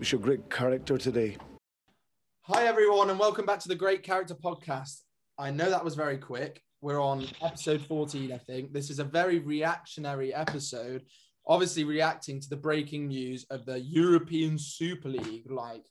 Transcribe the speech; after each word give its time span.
It's 0.00 0.12
your 0.12 0.20
great 0.22 0.48
character 0.48 0.96
today. 0.96 1.36
Hi, 2.44 2.64
everyone, 2.64 3.10
and 3.10 3.18
welcome 3.18 3.44
back 3.44 3.58
to 3.58 3.68
the 3.68 3.74
Great 3.74 4.02
Character 4.02 4.34
Podcast. 4.34 5.02
I 5.36 5.50
know 5.50 5.68
that 5.68 5.84
was 5.84 5.94
very 5.94 6.16
quick. 6.16 6.62
We're 6.80 7.02
on 7.02 7.26
episode 7.42 7.82
14, 7.82 8.32
I 8.32 8.38
think. 8.38 8.72
This 8.72 8.88
is 8.88 8.98
a 8.98 9.04
very 9.04 9.40
reactionary 9.40 10.32
episode, 10.32 11.02
obviously, 11.46 11.84
reacting 11.84 12.40
to 12.40 12.48
the 12.48 12.56
breaking 12.56 13.08
news 13.08 13.44
of 13.50 13.66
the 13.66 13.78
European 13.78 14.56
Super 14.58 15.10
League. 15.10 15.50
Like, 15.50 15.84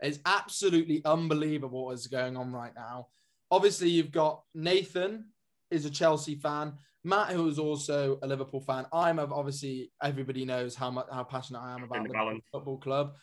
it's 0.00 0.20
absolutely 0.24 1.04
unbelievable 1.04 1.86
what 1.86 1.94
is 1.94 2.06
going 2.06 2.36
on 2.36 2.52
right 2.52 2.72
now. 2.76 3.08
Obviously, 3.50 3.88
you've 3.88 4.12
got 4.12 4.44
Nathan 4.54 5.24
is 5.72 5.86
a 5.86 5.90
Chelsea 5.90 6.36
fan, 6.36 6.74
Matt, 7.02 7.30
who 7.30 7.48
is 7.48 7.58
also 7.58 8.20
a 8.22 8.28
Liverpool 8.28 8.60
fan. 8.60 8.86
I'm 8.92 9.18
obviously 9.18 9.90
everybody 10.00 10.44
knows 10.44 10.76
how 10.76 10.92
much 10.92 11.06
how 11.10 11.24
passionate 11.24 11.62
I 11.62 11.74
am 11.74 11.82
about 11.82 12.06
the 12.06 12.12
Liverpool 12.12 12.40
Football 12.52 12.78
Club. 12.78 13.14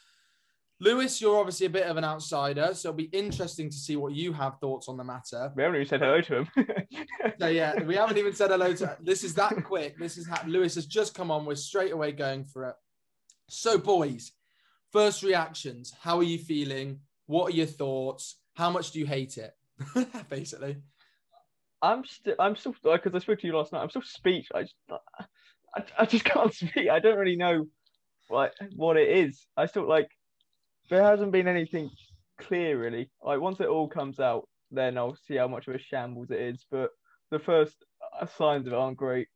Lewis, 0.83 1.21
you're 1.21 1.39
obviously 1.39 1.65
a 1.65 1.69
bit 1.69 1.87
of 1.87 1.95
an 1.95 2.03
outsider, 2.03 2.73
so 2.73 2.89
it'll 2.89 2.97
be 2.97 3.03
interesting 3.05 3.69
to 3.69 3.75
see 3.75 3.95
what 3.95 4.11
you 4.13 4.33
have 4.33 4.59
thoughts 4.59 4.89
on 4.89 4.97
the 4.97 5.03
matter. 5.03 5.49
We 5.55 5.63
haven't 5.63 5.77
even 5.77 5.87
said 5.87 6.01
hello 6.01 6.19
to 6.19 6.35
him. 6.39 6.47
so 7.39 7.47
yeah, 7.47 7.81
we 7.83 7.95
haven't 7.95 8.17
even 8.17 8.33
said 8.33 8.49
hello 8.49 8.73
to. 8.73 8.87
Him. 8.87 8.95
This 9.01 9.23
is 9.23 9.33
that 9.35 9.63
quick. 9.63 9.97
This 9.97 10.17
is 10.17 10.27
how 10.27 10.45
Lewis 10.45 10.75
has 10.75 10.85
just 10.85 11.13
come 11.15 11.31
on. 11.31 11.45
We're 11.45 11.55
straight 11.55 11.93
away 11.93 12.11
going 12.11 12.43
for 12.43 12.65
it. 12.65 12.75
So, 13.47 13.77
boys, 13.77 14.33
first 14.91 15.23
reactions. 15.23 15.93
How 16.01 16.17
are 16.17 16.23
you 16.23 16.37
feeling? 16.37 16.99
What 17.27 17.53
are 17.53 17.55
your 17.55 17.65
thoughts? 17.65 18.35
How 18.55 18.69
much 18.69 18.91
do 18.91 18.99
you 18.99 19.05
hate 19.05 19.37
it? 19.37 19.53
Basically. 20.29 20.75
I'm 21.81 22.03
still, 22.03 22.35
I'm 22.39 22.57
still, 22.57 22.75
because 22.83 23.15
I 23.15 23.19
spoke 23.19 23.39
to 23.39 23.47
you 23.47 23.55
last 23.55 23.71
night. 23.71 23.83
I'm 23.83 23.89
still 23.89 24.01
speech. 24.01 24.47
I 24.53 24.63
just, 24.63 24.75
I, 24.89 25.83
I 25.99 26.05
just 26.05 26.25
can't 26.33 26.53
speak. 26.53 26.89
I 26.89 26.99
don't 26.99 27.17
really 27.17 27.37
know 27.37 27.67
what 28.27 28.53
what 28.75 28.97
it 28.97 29.07
is. 29.07 29.47
I 29.55 29.65
still 29.67 29.87
like 29.87 30.09
there 30.89 31.03
hasn't 31.03 31.31
been 31.31 31.47
anything 31.47 31.89
clear 32.39 32.79
really. 32.79 33.09
Like 33.21 33.39
once 33.39 33.59
it 33.59 33.67
all 33.67 33.87
comes 33.87 34.19
out, 34.19 34.47
then 34.71 34.97
I'll 34.97 35.17
see 35.27 35.35
how 35.35 35.47
much 35.47 35.67
of 35.67 35.75
a 35.75 35.79
shambles 35.79 36.31
it 36.31 36.39
is. 36.39 36.65
But 36.69 36.89
the 37.31 37.39
first 37.39 37.83
uh, 38.19 38.25
signs 38.25 38.67
of 38.67 38.73
it 38.73 38.79
aren't 38.79 38.97
great. 38.97 39.27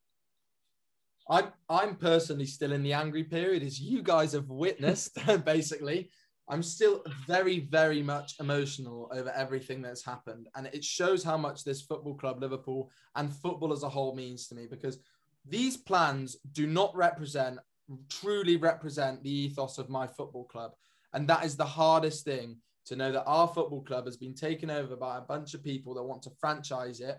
I'm 1.30 1.52
I'm 1.70 1.96
personally 1.96 2.46
still 2.46 2.72
in 2.72 2.84
the 2.84 2.94
angry 2.94 3.24
period, 3.24 3.64
as 3.64 3.80
you 3.80 4.02
guys 4.02 4.34
have 4.34 4.50
witnessed. 4.50 5.18
basically, 5.46 6.10
I'm 6.48 6.64
still 6.64 7.04
very, 7.28 7.60
very 7.60 8.02
much 8.02 8.36
emotional 8.40 9.10
over 9.14 9.32
everything 9.32 9.82
that's 9.82 10.06
happened, 10.06 10.48
and 10.56 10.68
it 10.68 10.84
shows 10.84 11.24
how 11.24 11.38
much 11.38 11.64
this 11.64 11.82
football 11.82 12.16
club, 12.16 12.42
Liverpool, 12.42 12.90
and 13.16 13.34
football 13.34 13.74
as 13.74 13.84
a 13.84 13.90
whole 13.90 14.16
means 14.16 14.48
to 14.48 14.56
me 14.56 14.68
because 14.70 15.00
these 15.46 15.76
plans 15.76 16.38
do 16.54 16.68
not 16.68 16.96
represent 16.96 17.60
truly 18.10 18.58
represent 18.58 19.24
the 19.24 19.32
ethos 19.32 19.78
of 19.78 19.90
my 19.90 20.08
football 20.08 20.46
club. 20.46 20.72
And 21.14 21.28
that 21.28 21.46
is 21.46 21.56
the 21.56 21.66
hardest 21.66 22.26
thing 22.26 22.58
to 22.86 22.96
know 22.96 23.12
that 23.12 23.26
our 23.26 23.48
football 23.48 23.82
club 23.82 24.06
has 24.06 24.18
been 24.18 24.34
taken 24.34 24.70
over 24.70 24.96
by 24.96 25.18
a 25.18 25.22
bunch 25.22 25.54
of 25.54 25.64
people 25.64 25.94
that 25.96 26.04
want 26.04 26.22
to 26.24 26.32
franchise 26.40 27.00
it. 27.00 27.18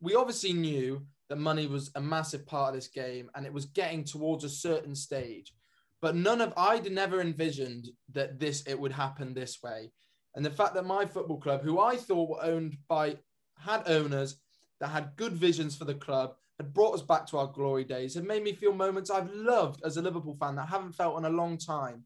We 0.00 0.14
obviously 0.14 0.52
knew 0.52 1.06
that 1.28 1.36
money 1.36 1.66
was 1.66 1.90
a 1.94 2.00
massive 2.00 2.46
part 2.46 2.70
of 2.70 2.74
this 2.74 2.88
game 2.88 3.30
and 3.34 3.46
it 3.46 3.52
was 3.52 3.66
getting 3.66 4.04
towards 4.04 4.44
a 4.44 4.48
certain 4.48 4.94
stage. 4.94 5.52
But 6.00 6.16
none 6.16 6.40
of 6.40 6.52
I'd 6.56 6.90
never 6.92 7.20
envisioned 7.20 7.88
that 8.12 8.38
this 8.38 8.62
it 8.66 8.78
would 8.78 8.92
happen 8.92 9.32
this 9.32 9.62
way. 9.62 9.90
And 10.34 10.44
the 10.44 10.50
fact 10.50 10.74
that 10.74 10.84
my 10.84 11.06
football 11.06 11.38
club, 11.38 11.62
who 11.62 11.80
I 11.80 11.96
thought 11.96 12.30
were 12.30 12.44
owned 12.44 12.76
by 12.88 13.16
had 13.58 13.88
owners 13.88 14.36
that 14.80 14.88
had 14.88 15.16
good 15.16 15.32
visions 15.32 15.76
for 15.76 15.84
the 15.84 15.94
club, 15.94 16.34
had 16.58 16.74
brought 16.74 16.94
us 16.94 17.02
back 17.02 17.26
to 17.26 17.38
our 17.38 17.46
glory 17.46 17.84
days, 17.84 18.14
had 18.14 18.24
made 18.24 18.42
me 18.42 18.52
feel 18.52 18.72
moments 18.72 19.10
I've 19.10 19.32
loved 19.32 19.80
as 19.84 19.96
a 19.96 20.02
Liverpool 20.02 20.36
fan 20.38 20.56
that 20.56 20.62
I 20.62 20.70
haven't 20.70 20.94
felt 20.94 21.18
in 21.18 21.24
a 21.24 21.30
long 21.30 21.56
time. 21.56 22.04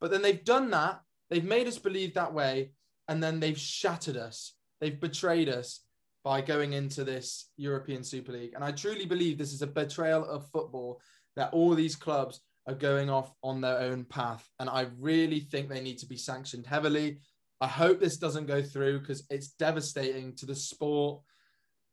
But 0.00 0.10
then 0.10 0.22
they've 0.22 0.44
done 0.44 0.70
that, 0.70 1.00
they've 1.28 1.44
made 1.44 1.66
us 1.66 1.78
believe 1.78 2.14
that 2.14 2.32
way, 2.32 2.72
and 3.08 3.22
then 3.22 3.40
they've 3.40 3.58
shattered 3.58 4.16
us. 4.16 4.54
They've 4.80 4.98
betrayed 4.98 5.48
us 5.48 5.80
by 6.24 6.40
going 6.40 6.72
into 6.72 7.04
this 7.04 7.50
European 7.56 8.04
Super 8.04 8.32
League. 8.32 8.52
And 8.54 8.64
I 8.64 8.72
truly 8.72 9.06
believe 9.06 9.38
this 9.38 9.52
is 9.52 9.62
a 9.62 9.66
betrayal 9.66 10.24
of 10.24 10.50
football 10.50 11.00
that 11.36 11.52
all 11.52 11.74
these 11.74 11.96
clubs 11.96 12.40
are 12.66 12.74
going 12.74 13.08
off 13.10 13.32
on 13.42 13.60
their 13.60 13.78
own 13.80 14.04
path. 14.04 14.46
And 14.58 14.68
I 14.68 14.86
really 14.98 15.40
think 15.40 15.68
they 15.68 15.80
need 15.80 15.98
to 15.98 16.06
be 16.06 16.16
sanctioned 16.16 16.66
heavily. 16.66 17.20
I 17.60 17.66
hope 17.66 18.00
this 18.00 18.16
doesn't 18.16 18.46
go 18.46 18.62
through 18.62 19.00
because 19.00 19.26
it's 19.30 19.48
devastating 19.48 20.34
to 20.36 20.46
the 20.46 20.54
sport, 20.54 21.20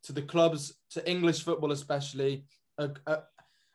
to 0.03 0.13
the 0.13 0.21
clubs, 0.21 0.73
to 0.91 1.09
English 1.09 1.43
football, 1.43 1.71
especially. 1.71 2.45
A, 2.77 2.89
a, 3.05 3.19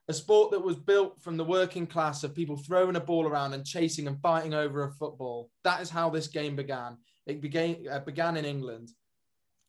a 0.08 0.12
sport 0.12 0.50
that 0.50 0.64
was 0.64 0.76
built 0.76 1.22
from 1.22 1.36
the 1.36 1.44
working 1.44 1.86
class 1.86 2.24
of 2.24 2.34
people 2.34 2.56
throwing 2.56 2.96
a 2.96 3.00
ball 3.00 3.26
around 3.26 3.54
and 3.54 3.64
chasing 3.64 4.08
and 4.08 4.20
fighting 4.20 4.52
over 4.52 4.84
a 4.84 4.92
football. 4.92 5.50
That 5.64 5.80
is 5.80 5.90
how 5.90 6.10
this 6.10 6.26
game 6.26 6.56
began. 6.56 6.96
It 7.26 7.40
began 7.40 7.76
uh, 7.90 8.00
began 8.00 8.36
in 8.36 8.44
England, 8.44 8.90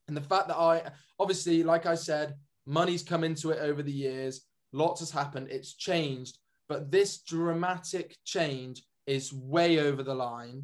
and 0.08 0.18
the 0.18 0.22
fact 0.22 0.48
that 0.48 0.58
I 0.58 0.92
obviously, 1.20 1.64
like 1.64 1.86
I 1.86 1.96
said, 1.96 2.34
money's 2.66 3.04
come 3.04 3.24
into 3.24 3.52
it 3.52 3.60
over 3.60 3.84
the 3.84 3.92
years. 3.92 4.42
Lots 4.72 5.02
has 5.02 5.12
happened. 5.12 5.50
It's 5.52 5.76
changed, 5.76 6.40
but 6.68 6.90
this 6.90 7.20
dramatic 7.20 8.18
change 8.26 8.84
is 9.06 9.32
way 9.32 9.80
over 9.80 10.02
the 10.02 10.16
line, 10.16 10.64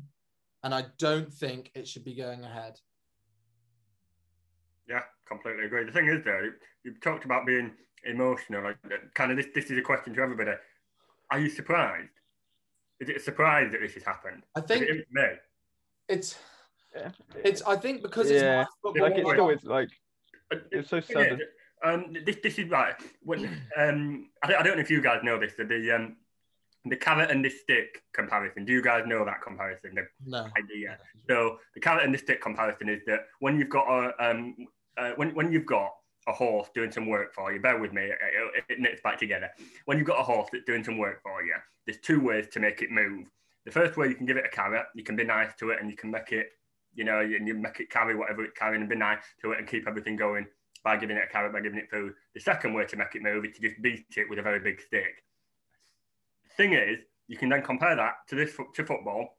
and 0.63 0.73
I 0.73 0.85
don't 0.97 1.31
think 1.31 1.71
it 1.75 1.87
should 1.87 2.03
be 2.03 2.15
going 2.15 2.43
ahead. 2.43 2.79
Yeah, 4.87 5.03
completely 5.27 5.65
agree. 5.65 5.85
The 5.85 5.91
thing 5.91 6.07
is, 6.07 6.25
though, 6.25 6.49
you've 6.83 6.99
talked 7.01 7.25
about 7.25 7.45
being 7.45 7.71
emotional. 8.05 8.63
Like, 8.63 8.77
kind 9.13 9.31
of 9.31 9.37
this, 9.37 9.47
this 9.53 9.65
is 9.65 9.77
a 9.77 9.81
question 9.81 10.13
to 10.15 10.21
everybody. 10.21 10.51
Are 11.31 11.39
you 11.39 11.49
surprised? 11.49 12.09
Is 12.99 13.09
it 13.09 13.17
a 13.17 13.19
surprise 13.19 13.71
that 13.71 13.81
this 13.81 13.93
has 13.93 14.03
happened? 14.03 14.43
I 14.55 14.61
think 14.61 14.83
it 14.83 15.07
me. 15.11 15.23
It's, 16.07 16.37
yeah. 16.95 17.11
it's. 17.43 17.61
I 17.61 17.75
think 17.75 18.01
because 18.01 18.29
yeah. 18.29 18.61
it's 18.61 18.71
football, 18.81 19.09
like 19.09 19.17
it's 19.17 19.39
always 19.39 19.63
like 19.63 19.89
it's 20.71 20.89
so 20.89 20.99
sudden. 20.99 21.41
Um, 21.83 22.13
this 22.25 22.37
this 22.43 22.59
is 22.59 22.69
right. 22.69 22.95
When 23.23 23.45
um, 23.77 24.29
I 24.43 24.47
don't, 24.47 24.59
I 24.59 24.63
don't 24.63 24.75
know 24.75 24.81
if 24.81 24.91
you 24.91 25.01
guys 25.01 25.21
know 25.23 25.39
this. 25.39 25.53
The 25.57 25.95
um, 25.95 26.17
the 26.85 26.95
carrot 26.95 27.31
and 27.31 27.43
the 27.43 27.49
stick 27.49 28.03
comparison. 28.13 28.65
Do 28.65 28.73
you 28.73 28.81
guys 28.81 29.03
know 29.05 29.23
that 29.23 29.41
comparison? 29.41 29.95
The 29.95 30.07
no. 30.25 30.47
idea. 30.57 30.97
So 31.29 31.59
the 31.75 31.79
carrot 31.79 32.03
and 32.03 32.13
the 32.13 32.17
stick 32.17 32.41
comparison 32.41 32.89
is 32.89 33.01
that 33.07 33.27
when 33.39 33.57
you've 33.57 33.69
got 33.69 33.87
a 33.87 34.29
um, 34.29 34.55
uh, 34.97 35.11
when 35.15 35.33
when 35.35 35.51
you've 35.51 35.65
got 35.65 35.93
a 36.27 36.33
horse 36.33 36.69
doing 36.73 36.91
some 36.91 37.07
work 37.07 37.33
for 37.33 37.51
you, 37.51 37.59
bear 37.59 37.79
with 37.79 37.93
me, 37.93 38.03
it, 38.03 38.17
it, 38.21 38.63
it 38.69 38.79
knits 38.79 39.01
back 39.01 39.17
together. 39.17 39.49
When 39.85 39.97
you've 39.97 40.07
got 40.07 40.19
a 40.19 40.23
horse 40.23 40.49
that's 40.51 40.65
doing 40.65 40.83
some 40.83 40.97
work 40.97 41.21
for 41.23 41.43
you, 41.43 41.55
there's 41.85 41.99
two 41.99 42.19
ways 42.19 42.47
to 42.51 42.59
make 42.59 42.81
it 42.81 42.91
move. 42.91 43.27
The 43.65 43.71
first 43.71 43.97
way 43.97 44.07
you 44.07 44.15
can 44.15 44.25
give 44.25 44.37
it 44.37 44.45
a 44.45 44.55
carrot, 44.55 44.85
you 44.95 45.03
can 45.03 45.15
be 45.15 45.23
nice 45.23 45.51
to 45.59 45.69
it 45.71 45.79
and 45.81 45.89
you 45.89 45.97
can 45.97 46.11
make 46.11 46.31
it, 46.31 46.47
you 46.93 47.03
know, 47.03 47.19
and 47.19 47.47
you 47.47 47.53
make 47.55 47.79
it 47.79 47.89
carry 47.89 48.15
whatever 48.15 48.43
it's 48.43 48.57
carrying 48.57 48.81
and 48.81 48.89
be 48.89 48.95
nice 48.95 49.23
to 49.41 49.51
it 49.51 49.59
and 49.59 49.67
keep 49.67 49.87
everything 49.87 50.15
going 50.15 50.45
by 50.83 50.97
giving 50.97 51.17
it 51.17 51.23
a 51.27 51.31
carrot, 51.31 51.53
by 51.53 51.61
giving 51.61 51.79
it 51.79 51.89
food. 51.89 52.13
The 52.33 52.39
second 52.39 52.73
way 52.73 52.85
to 52.85 52.95
make 52.95 53.15
it 53.15 53.21
move 53.21 53.45
is 53.45 53.55
to 53.57 53.61
just 53.61 53.81
beat 53.81 54.05
it 54.15 54.29
with 54.29 54.39
a 54.39 54.41
very 54.41 54.59
big 54.59 54.81
stick. 54.81 55.23
Thing 56.55 56.73
is, 56.73 56.99
you 57.27 57.37
can 57.37 57.49
then 57.49 57.61
compare 57.61 57.95
that 57.95 58.13
to 58.29 58.35
this 58.35 58.55
to 58.75 58.85
football, 58.85 59.37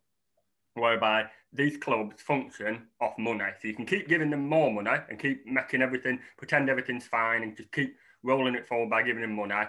whereby 0.75 1.25
these 1.53 1.77
clubs 1.77 2.23
function 2.23 2.87
off 3.01 3.19
money. 3.19 3.45
So 3.61 3.69
you 3.69 3.75
can 3.75 3.87
keep 3.87 4.09
giving 4.09 4.31
them 4.31 4.49
more 4.49 4.71
money 4.73 4.97
and 5.09 5.19
keep 5.19 5.47
making 5.47 5.83
everything, 5.83 6.21
pretend 6.39 6.69
everything's 6.69 7.07
fine 7.07 7.43
and 7.43 7.57
just 7.57 7.73
keep 7.73 7.97
rolling 8.23 8.55
it 8.55 8.67
forward 8.67 8.91
by 8.91 9.03
giving 9.03 9.23
them 9.23 9.37
money. 9.37 9.67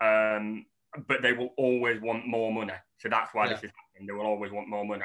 Um, 0.00 0.66
but 1.08 1.22
they 1.22 1.32
will 1.32 1.52
always 1.56 2.00
want 2.00 2.26
more 2.26 2.52
money. 2.52 2.74
So 2.98 3.08
that's 3.08 3.34
why 3.34 3.46
yeah. 3.46 3.54
this 3.54 3.64
is 3.64 3.70
happening. 3.70 4.06
They 4.06 4.12
will 4.12 4.26
always 4.26 4.52
want 4.52 4.68
more 4.68 4.84
money. 4.84 5.04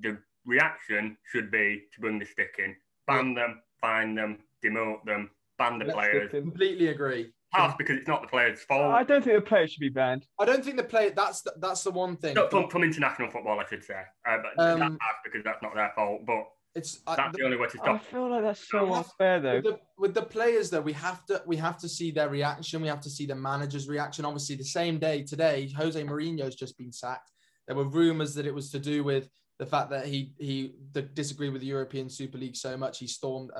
The 0.00 0.18
reaction 0.46 1.16
should 1.30 1.50
be 1.50 1.82
to 1.94 2.00
bring 2.00 2.18
the 2.18 2.24
stick 2.26 2.56
in, 2.58 2.74
ban 3.06 3.34
yeah. 3.34 3.42
them, 3.42 3.62
fine 3.80 4.14
them, 4.14 4.38
demote 4.64 5.04
them, 5.04 5.30
ban 5.58 5.78
the 5.78 5.84
Let's 5.84 5.96
players. 5.96 6.30
Completely 6.30 6.88
agree. 6.88 7.32
Half 7.52 7.76
because 7.76 7.98
it's 7.98 8.08
not 8.08 8.22
the 8.22 8.28
player's 8.28 8.62
fault. 8.62 8.94
I 8.94 9.04
don't 9.04 9.22
think 9.22 9.36
the 9.36 9.42
players 9.42 9.72
should 9.72 9.80
be 9.80 9.90
banned. 9.90 10.26
I 10.40 10.46
don't 10.46 10.64
think 10.64 10.76
the 10.78 10.84
play. 10.84 11.10
That's 11.10 11.42
the, 11.42 11.52
that's 11.58 11.82
the 11.82 11.90
one 11.90 12.16
thing. 12.16 12.34
No, 12.34 12.48
from, 12.48 12.70
from 12.70 12.82
international 12.82 13.30
football, 13.30 13.60
I 13.60 13.66
should 13.68 13.84
say. 13.84 14.00
Uh, 14.26 14.38
but 14.42 14.62
um, 14.62 14.78
that's 14.78 15.18
because 15.24 15.44
that's 15.44 15.62
not 15.62 15.74
their 15.74 15.92
fault. 15.94 16.24
But 16.26 16.44
it's 16.74 17.00
that's 17.06 17.32
the, 17.32 17.38
the, 17.38 17.44
only 17.44 17.58
way 17.58 17.66
to 17.68 17.76
stop. 17.76 17.96
I 17.96 17.98
feel 17.98 18.30
like 18.30 18.42
that's 18.42 18.68
so 18.68 18.94
unfair, 18.94 19.40
though. 19.40 19.56
With 19.56 19.64
the, 19.64 19.80
with 19.98 20.14
the, 20.14 20.22
players, 20.22 20.70
though, 20.70 20.80
we 20.80 20.94
have 20.94 21.26
to 21.26 21.42
we 21.46 21.56
have 21.56 21.76
to 21.78 21.88
see 21.88 22.10
their 22.10 22.30
reaction. 22.30 22.80
We 22.80 22.88
have 22.88 23.02
to 23.02 23.10
see 23.10 23.26
the 23.26 23.34
manager's 23.34 23.86
reaction. 23.86 24.24
Obviously, 24.24 24.56
the 24.56 24.64
same 24.64 24.98
day 24.98 25.22
today, 25.22 25.70
Jose 25.76 26.02
Mourinho's 26.02 26.54
just 26.54 26.78
been 26.78 26.92
sacked. 26.92 27.30
There 27.66 27.76
were 27.76 27.84
rumours 27.84 28.34
that 28.34 28.46
it 28.46 28.54
was 28.54 28.70
to 28.70 28.78
do 28.78 29.04
with 29.04 29.28
the 29.58 29.66
fact 29.66 29.90
that 29.90 30.06
he 30.06 30.32
he 30.38 30.74
disagreed 31.14 31.52
with 31.52 31.60
the 31.60 31.68
European 31.68 32.08
Super 32.08 32.38
League 32.38 32.56
so 32.56 32.76
much 32.78 32.98
he 32.98 33.06
stormed 33.06 33.50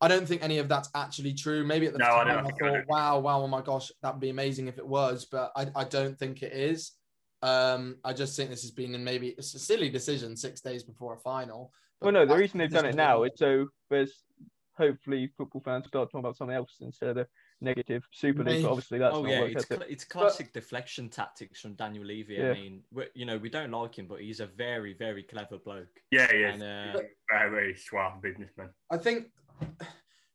I 0.00 0.08
don't 0.08 0.26
think 0.26 0.42
any 0.42 0.58
of 0.58 0.68
that's 0.68 0.90
actually 0.94 1.32
true. 1.32 1.64
Maybe 1.64 1.86
at 1.86 1.92
the 1.92 1.98
no, 1.98 2.06
time 2.06 2.28
I, 2.28 2.40
I 2.40 2.50
thought, 2.52 2.84
wow, 2.88 3.18
wow, 3.18 3.42
oh 3.42 3.46
my 3.46 3.62
gosh, 3.62 3.90
that'd 4.02 4.20
be 4.20 4.30
amazing 4.30 4.68
if 4.68 4.78
it 4.78 4.86
was, 4.86 5.24
but 5.24 5.52
I, 5.56 5.68
I 5.74 5.84
don't 5.84 6.18
think 6.18 6.42
it 6.42 6.52
is. 6.52 6.92
Um, 7.42 7.96
I 8.04 8.12
just 8.12 8.36
think 8.36 8.50
this 8.50 8.62
has 8.62 8.70
been 8.70 8.94
in 8.94 9.04
maybe 9.04 9.28
it's 9.28 9.54
a 9.54 9.58
silly 9.58 9.88
decision 9.88 10.36
six 10.36 10.60
days 10.60 10.82
before 10.82 11.14
a 11.14 11.18
final. 11.18 11.72
Well, 12.00 12.12
no, 12.12 12.26
the 12.26 12.36
reason 12.36 12.58
they've 12.58 12.70
done 12.70 12.86
it 12.86 12.94
now 12.94 13.22
is 13.22 13.32
so 13.36 13.68
there's 13.88 14.22
hopefully 14.76 15.30
football 15.36 15.62
fans 15.64 15.86
start 15.86 16.10
talking 16.10 16.20
about 16.20 16.36
something 16.36 16.56
else 16.56 16.76
instead 16.80 17.16
of 17.16 17.26
negative 17.60 18.04
Super 18.12 18.44
League, 18.44 18.62
but 18.62 18.70
obviously 18.70 18.98
that's 18.98 19.14
oh 19.14 19.22
not 19.22 19.30
yeah, 19.30 19.40
worked, 19.40 19.52
it's 19.52 19.64
has 19.64 19.70
it? 19.70 19.80
cl- 19.80 19.90
it's 19.90 20.04
classic 20.04 20.52
deflection 20.52 21.08
tactics 21.08 21.60
from 21.60 21.74
Daniel 21.74 22.04
Levy. 22.04 22.34
Yeah. 22.34 22.50
I 22.50 22.54
mean, 22.54 22.82
we 22.92 23.04
you 23.14 23.24
know, 23.24 23.38
we 23.38 23.48
don't 23.48 23.70
like 23.70 23.98
him, 23.98 24.06
but 24.06 24.20
he's 24.20 24.40
a 24.40 24.46
very, 24.46 24.94
very 24.94 25.22
clever 25.22 25.58
bloke. 25.58 25.88
Yeah, 26.10 26.30
he 26.30 26.38
is. 26.38 26.54
And 26.54 26.62
uh, 26.62 27.00
He's 27.00 27.10
very 27.30 27.74
suave 27.74 28.20
businessman. 28.20 28.68
I 28.90 28.98
think 28.98 29.28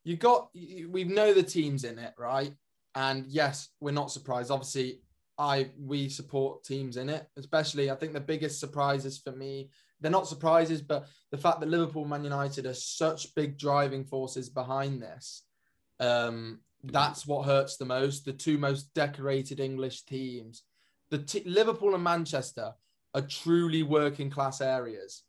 you 0.03 0.18
got 0.18 0.50
we 0.53 1.03
know 1.03 1.33
the 1.33 1.44
teams 1.44 1.83
in 1.83 2.00
it, 2.00 2.13
right? 2.18 2.53
And 2.95 3.25
yes, 3.27 3.69
we're 3.79 3.91
not 3.91 4.12
surprised. 4.12 4.51
Obviously, 4.51 5.01
I 5.38 5.69
we 5.79 6.09
support 6.09 6.63
teams 6.63 6.97
in 6.97 7.09
it, 7.09 7.27
especially 7.38 7.89
I 7.89 7.95
think 7.95 8.13
the 8.13 8.19
biggest 8.19 8.59
surprises 8.59 9.18
for 9.18 9.31
me, 9.31 9.69
they're 10.00 10.12
not 10.12 10.27
surprises, 10.27 10.81
but 10.81 11.07
the 11.31 11.38
fact 11.38 11.59
that 11.59 11.69
Liverpool, 11.69 12.06
Man 12.06 12.23
United 12.23 12.65
are 12.65 12.73
such 12.73 13.33
big 13.35 13.57
driving 13.57 14.03
forces 14.03 14.50
behind 14.50 15.01
this. 15.01 15.44
Um, 16.00 16.59
that's 16.83 17.27
what 17.27 17.45
hurts 17.45 17.77
the 17.77 17.85
most. 17.85 18.25
The 18.25 18.33
two 18.33 18.57
most 18.57 18.94
decorated 18.94 19.59
English 19.59 20.03
teams, 20.06 20.63
the 21.12 21.19
t- 21.19 21.44
Liverpool 21.45 21.94
and 21.94 22.03
Manchester, 22.03 22.73
are 23.13 23.21
truly 23.21 23.83
working 23.83 24.29
class 24.29 24.62
areas, 24.62 25.23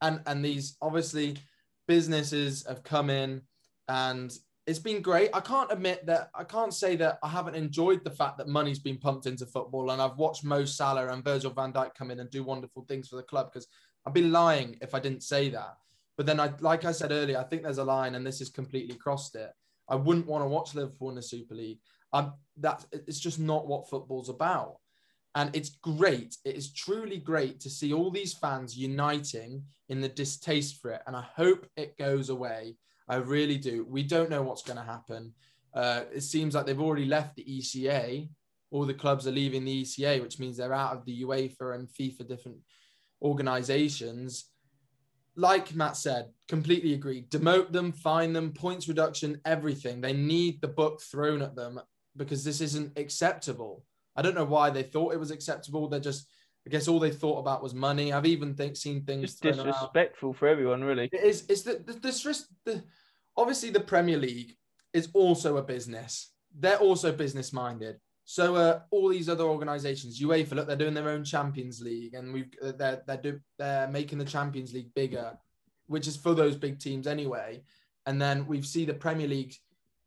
and 0.00 0.20
and 0.26 0.44
these 0.44 0.76
obviously 0.80 1.36
businesses 1.92 2.64
have 2.66 2.82
come 2.82 3.10
in 3.10 3.42
and 3.86 4.32
it's 4.66 4.78
been 4.78 5.02
great. 5.02 5.28
I 5.34 5.40
can't 5.40 5.70
admit 5.70 6.06
that 6.06 6.30
I 6.34 6.42
can't 6.42 6.72
say 6.72 6.96
that 6.96 7.18
I 7.22 7.28
haven't 7.28 7.54
enjoyed 7.54 8.02
the 8.02 8.10
fact 8.10 8.38
that 8.38 8.48
money's 8.48 8.78
been 8.78 8.96
pumped 8.96 9.26
into 9.26 9.44
football 9.44 9.90
and 9.90 10.00
I've 10.00 10.16
watched 10.16 10.42
Mo 10.42 10.64
Salah 10.64 11.08
and 11.08 11.22
Virgil 11.22 11.50
van 11.50 11.70
Dijk 11.70 11.94
come 11.94 12.10
in 12.10 12.20
and 12.20 12.30
do 12.30 12.44
wonderful 12.44 12.86
things 12.88 13.08
for 13.08 13.16
the 13.16 13.22
club 13.22 13.50
because 13.52 13.68
I'd 14.06 14.14
be 14.14 14.22
lying 14.22 14.78
if 14.80 14.94
I 14.94 15.00
didn't 15.00 15.22
say 15.22 15.50
that. 15.50 15.76
But 16.16 16.24
then 16.24 16.40
I 16.40 16.50
like 16.60 16.86
I 16.86 16.92
said 16.92 17.12
earlier, 17.12 17.38
I 17.38 17.44
think 17.44 17.62
there's 17.62 17.76
a 17.76 17.84
line 17.84 18.14
and 18.14 18.26
this 18.26 18.38
has 18.38 18.48
completely 18.48 18.94
crossed 18.94 19.34
it. 19.34 19.50
I 19.86 19.96
wouldn't 19.96 20.26
want 20.26 20.42
to 20.44 20.48
watch 20.48 20.74
Liverpool 20.74 21.10
in 21.10 21.16
the 21.16 21.22
Super 21.22 21.54
League. 21.54 21.80
I'm 22.10 22.32
that 22.56 22.86
it's 22.92 23.20
just 23.20 23.38
not 23.38 23.66
what 23.66 23.90
football's 23.90 24.30
about. 24.30 24.76
And 25.34 25.54
it's 25.54 25.70
great. 25.70 26.36
It 26.44 26.56
is 26.56 26.72
truly 26.72 27.18
great 27.18 27.60
to 27.60 27.70
see 27.70 27.92
all 27.92 28.10
these 28.10 28.34
fans 28.34 28.76
uniting 28.76 29.64
in 29.88 30.00
the 30.00 30.08
distaste 30.08 30.80
for 30.80 30.90
it. 30.90 31.02
And 31.06 31.16
I 31.16 31.24
hope 31.34 31.66
it 31.76 31.96
goes 31.96 32.28
away. 32.28 32.76
I 33.08 33.16
really 33.16 33.56
do. 33.56 33.86
We 33.88 34.02
don't 34.02 34.30
know 34.30 34.42
what's 34.42 34.62
going 34.62 34.78
to 34.78 34.84
happen. 34.84 35.32
Uh, 35.74 36.02
it 36.12 36.22
seems 36.22 36.54
like 36.54 36.66
they've 36.66 36.80
already 36.80 37.06
left 37.06 37.36
the 37.36 37.44
ECA. 37.44 38.28
All 38.70 38.84
the 38.84 38.94
clubs 38.94 39.26
are 39.26 39.32
leaving 39.32 39.64
the 39.64 39.82
ECA, 39.82 40.22
which 40.22 40.38
means 40.38 40.56
they're 40.56 40.72
out 40.72 40.96
of 40.96 41.04
the 41.04 41.22
UEFA 41.22 41.74
and 41.74 41.88
FIFA 41.88 42.28
different 42.28 42.58
organizations. 43.22 44.46
Like 45.34 45.74
Matt 45.74 45.96
said, 45.96 46.28
completely 46.48 46.92
agree. 46.92 47.26
Demote 47.30 47.72
them, 47.72 47.92
fine 47.92 48.34
them, 48.34 48.52
points 48.52 48.86
reduction, 48.88 49.40
everything. 49.46 50.00
They 50.00 50.12
need 50.12 50.60
the 50.60 50.68
book 50.68 51.00
thrown 51.00 51.40
at 51.40 51.56
them 51.56 51.80
because 52.16 52.44
this 52.44 52.60
isn't 52.60 52.98
acceptable. 52.98 53.84
I 54.16 54.22
don't 54.22 54.34
know 54.34 54.44
why 54.44 54.70
they 54.70 54.82
thought 54.82 55.14
it 55.14 55.20
was 55.20 55.30
acceptable. 55.30 55.88
They're 55.88 56.00
just, 56.00 56.26
I 56.66 56.70
guess, 56.70 56.88
all 56.88 56.98
they 56.98 57.10
thought 57.10 57.38
about 57.38 57.62
was 57.62 57.74
money. 57.74 58.12
I've 58.12 58.26
even 58.26 58.54
think, 58.54 58.76
seen 58.76 59.04
things 59.04 59.22
Just 59.22 59.42
thrown 59.42 59.58
around. 59.58 59.66
disrespectful 59.72 60.32
for 60.34 60.48
everyone, 60.48 60.84
really. 60.84 61.08
It 61.12 61.22
is. 61.22 61.44
It's 61.48 61.62
the 61.62 61.82
the, 61.84 61.94
the, 61.94 62.12
stress- 62.12 62.52
the 62.64 62.82
obviously 63.36 63.70
the 63.70 63.80
Premier 63.80 64.18
League 64.18 64.56
is 64.92 65.08
also 65.14 65.56
a 65.56 65.62
business. 65.62 66.32
They're 66.58 66.76
also 66.76 67.12
business 67.12 67.52
minded. 67.52 67.96
So 68.24 68.54
uh, 68.54 68.80
all 68.90 69.08
these 69.08 69.28
other 69.28 69.44
organisations, 69.44 70.20
UEFA, 70.20 70.52
look, 70.52 70.66
they're 70.68 70.76
doing 70.76 70.94
their 70.94 71.08
own 71.08 71.24
Champions 71.24 71.80
League, 71.80 72.14
and 72.14 72.32
we've 72.32 72.52
uh, 72.62 72.72
they're 72.72 73.02
they're 73.06 73.16
do, 73.16 73.40
they're 73.58 73.88
making 73.88 74.18
the 74.18 74.24
Champions 74.24 74.72
League 74.72 74.94
bigger, 74.94 75.32
which 75.86 76.06
is 76.06 76.16
for 76.16 76.34
those 76.34 76.56
big 76.56 76.78
teams 76.78 77.06
anyway. 77.06 77.62
And 78.06 78.20
then 78.20 78.46
we 78.46 78.62
see 78.62 78.84
the 78.84 78.94
Premier 78.94 79.26
League, 79.26 79.54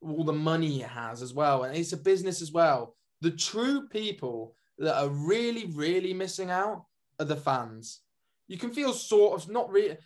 all 0.01 0.23
the 0.23 0.33
money 0.33 0.81
it 0.81 0.89
has 0.89 1.21
as 1.21 1.33
well, 1.33 1.63
and 1.63 1.75
it's 1.75 1.93
a 1.93 1.97
business 1.97 2.41
as 2.41 2.51
well. 2.51 2.95
The 3.21 3.31
true 3.31 3.87
people 3.87 4.55
that 4.77 4.97
are 4.97 5.09
really 5.09 5.65
really 5.67 6.13
missing 6.13 6.51
out 6.51 6.85
are 7.19 7.25
the 7.25 7.35
fans. 7.35 8.01
You 8.47 8.57
can 8.57 8.71
feel 8.71 8.93
sort 8.93 9.41
of 9.41 9.49
not 9.49 9.71
really 9.71 9.97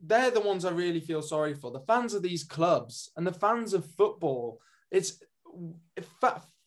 they're 0.00 0.30
the 0.30 0.40
ones 0.40 0.64
I 0.64 0.70
really 0.70 1.00
feel 1.00 1.22
sorry 1.22 1.54
for. 1.54 1.70
The 1.70 1.80
fans 1.80 2.14
of 2.14 2.22
these 2.22 2.44
clubs 2.44 3.10
and 3.16 3.26
the 3.26 3.32
fans 3.32 3.72
of 3.72 3.86
football. 3.92 4.60
It's 4.90 5.22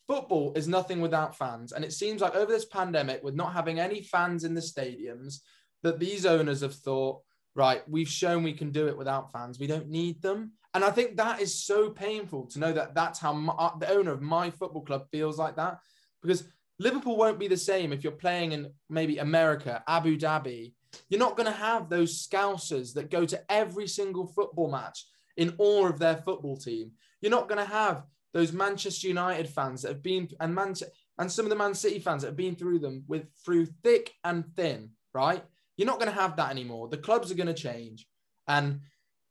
football 0.06 0.52
is 0.56 0.66
nothing 0.66 1.00
without 1.00 1.36
fans, 1.36 1.72
and 1.72 1.84
it 1.84 1.92
seems 1.92 2.20
like 2.20 2.34
over 2.34 2.50
this 2.50 2.64
pandemic, 2.64 3.22
with 3.22 3.34
not 3.34 3.52
having 3.52 3.78
any 3.78 4.02
fans 4.02 4.44
in 4.44 4.54
the 4.54 4.60
stadiums, 4.60 5.40
that 5.82 6.00
these 6.00 6.26
owners 6.26 6.62
have 6.62 6.74
thought, 6.74 7.20
right, 7.54 7.82
we've 7.88 8.08
shown 8.08 8.42
we 8.42 8.54
can 8.54 8.72
do 8.72 8.88
it 8.88 8.96
without 8.96 9.30
fans. 9.30 9.58
We 9.58 9.66
don't 9.66 9.88
need 9.88 10.20
them, 10.22 10.52
and 10.74 10.84
I 10.84 10.90
think 10.90 11.16
that 11.16 11.40
is 11.40 11.64
so 11.64 11.90
painful 11.90 12.46
to 12.48 12.58
know 12.58 12.72
that 12.72 12.94
that's 12.94 13.18
how 13.18 13.32
my, 13.32 13.52
uh, 13.54 13.76
the 13.78 13.90
owner 13.90 14.12
of 14.12 14.22
my 14.22 14.50
football 14.50 14.82
club 14.82 15.06
feels 15.10 15.38
like 15.38 15.56
that, 15.56 15.78
because 16.22 16.44
Liverpool 16.78 17.16
won't 17.16 17.40
be 17.40 17.48
the 17.48 17.56
same 17.56 17.92
if 17.92 18.04
you're 18.04 18.12
playing 18.12 18.52
in 18.52 18.70
maybe 18.88 19.18
America, 19.18 19.82
Abu 19.88 20.16
Dhabi, 20.16 20.74
you're 21.08 21.18
not 21.18 21.36
going 21.36 21.50
to 21.50 21.52
have 21.52 21.88
those 21.88 22.26
scousers 22.26 22.94
that 22.94 23.10
go 23.10 23.24
to 23.24 23.42
every 23.50 23.86
single 23.86 24.26
football 24.26 24.70
match 24.70 25.06
in 25.36 25.54
awe 25.58 25.86
of 25.86 25.98
their 25.98 26.16
football 26.16 26.56
team. 26.56 26.92
You're 27.20 27.30
not 27.30 27.48
going 27.48 27.64
to 27.64 27.72
have 27.72 28.04
those 28.32 28.52
Manchester 28.52 29.08
United 29.08 29.48
fans 29.48 29.82
that 29.82 29.88
have 29.88 30.02
been 30.02 30.28
and 30.40 30.54
Man 30.54 30.74
and 31.18 31.32
some 31.32 31.46
of 31.46 31.50
the 31.50 31.56
Man 31.56 31.74
City 31.74 31.98
fans 31.98 32.22
that 32.22 32.28
have 32.28 32.36
been 32.36 32.54
through 32.54 32.78
them 32.78 33.04
with 33.08 33.26
through 33.44 33.66
thick 33.82 34.14
and 34.22 34.44
thin, 34.54 34.90
right? 35.12 35.42
You're 35.76 35.86
not 35.86 35.98
going 35.98 36.12
to 36.12 36.20
have 36.20 36.36
that 36.36 36.50
anymore. 36.50 36.88
The 36.88 36.96
clubs 36.96 37.30
are 37.30 37.36
going 37.36 37.48
to 37.48 37.54
change, 37.54 38.06
and 38.46 38.80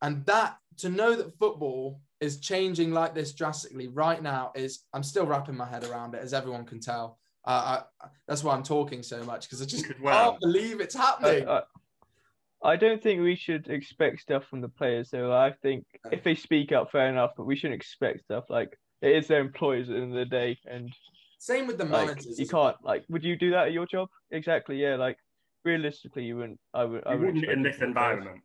and 0.02 0.26
that 0.26 0.58
to 0.78 0.90
know 0.90 1.16
that 1.16 1.38
football 1.38 2.02
is 2.20 2.40
changing 2.40 2.92
like 2.92 3.14
this 3.14 3.34
drastically 3.34 3.88
right 3.88 4.22
now 4.22 4.52
is 4.56 4.84
I'm 4.94 5.04
still 5.04 5.26
wrapping 5.26 5.56
my 5.56 5.66
head 5.68 5.84
around 5.84 6.16
it, 6.16 6.22
as 6.22 6.34
everyone 6.34 6.66
can 6.66 6.80
tell. 6.80 7.20
Uh, 7.46 7.82
I, 8.02 8.08
that's 8.28 8.44
why 8.44 8.54
I'm 8.56 8.64
talking 8.64 9.04
so 9.04 9.24
much 9.24 9.46
because 9.48 9.62
I 9.62 9.66
just 9.66 9.86
Well- 10.02 10.32
can't 10.32 10.42
believe 10.42 10.80
it's 10.82 10.96
happening. 10.96 11.48
I, 11.48 11.62
I 12.64 12.76
don't 12.76 13.02
think 13.02 13.22
we 13.22 13.36
should 13.36 13.68
expect 13.70 14.20
stuff 14.20 14.46
from 14.50 14.62
the 14.62 14.70
players. 14.70 15.12
So 15.12 15.32
I 15.32 15.54
think 15.62 15.86
if 16.12 16.24
they 16.24 16.34
speak 16.36 16.72
up, 16.72 16.92
fair 16.92 17.08
enough. 17.08 17.32
But 17.38 17.46
we 17.46 17.56
shouldn't 17.56 17.80
expect 17.80 18.22
stuff 18.24 18.46
like 18.50 18.78
it 19.02 19.16
is 19.16 19.28
their 19.28 19.42
employers 19.42 19.90
at 19.90 19.96
the 19.96 20.02
end 20.02 20.12
of 20.12 20.18
the 20.18 20.26
day, 20.26 20.58
and 20.66 20.92
Same 21.38 21.68
with 21.68 21.78
the 21.78 21.86
like 21.86 22.08
managers. 22.08 22.40
you 22.40 22.48
can't 22.48 22.76
like. 22.84 23.06
Would 23.10 23.24
you 23.24 23.36
do 23.38 23.52
that 23.52 23.68
at 23.68 23.74
your 23.74 23.86
job? 23.86 24.10
Exactly. 24.32 24.82
Yeah. 24.82 24.96
Like 24.96 25.18
realistically, 25.64 26.24
you 26.24 26.36
wouldn't. 26.38 26.60
I 26.74 26.84
would. 26.86 27.04
I 27.06 27.14
You 27.14 27.20
wouldn't 27.20 27.36
wouldn't 27.46 27.52
in 27.58 27.64
this 27.64 27.80
environment. 27.82 28.30
players. 28.32 28.42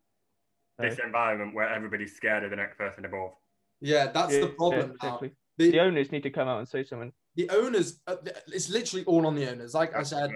Environment. 0.82 0.96
This 0.96 1.04
environment 1.04 1.54
where 1.54 1.68
everybody's 1.68 2.14
scared 2.16 2.44
of 2.44 2.50
the 2.50 2.56
next 2.56 2.76
person 2.78 3.04
above. 3.04 3.32
Yeah, 3.80 4.06
that's 4.08 4.34
Yeah, 4.34 4.40
the 4.40 4.48
problem. 4.48 4.80
yeah, 4.80 4.86
now. 4.86 4.92
exactly. 4.94 5.30
The, 5.58 5.70
The 5.70 5.80
owners 5.80 6.12
need 6.12 6.22
to 6.22 6.30
come 6.30 6.48
out 6.48 6.58
and 6.58 6.68
say 6.68 6.82
something. 6.84 7.12
the 7.34 7.48
owners, 7.50 8.00
uh, 8.06 8.16
it's 8.48 8.68
literally 8.68 9.04
all 9.06 9.26
on 9.26 9.34
the 9.34 9.50
owners. 9.50 9.74
Like 9.74 9.94
I 9.96 10.02
said, 10.02 10.30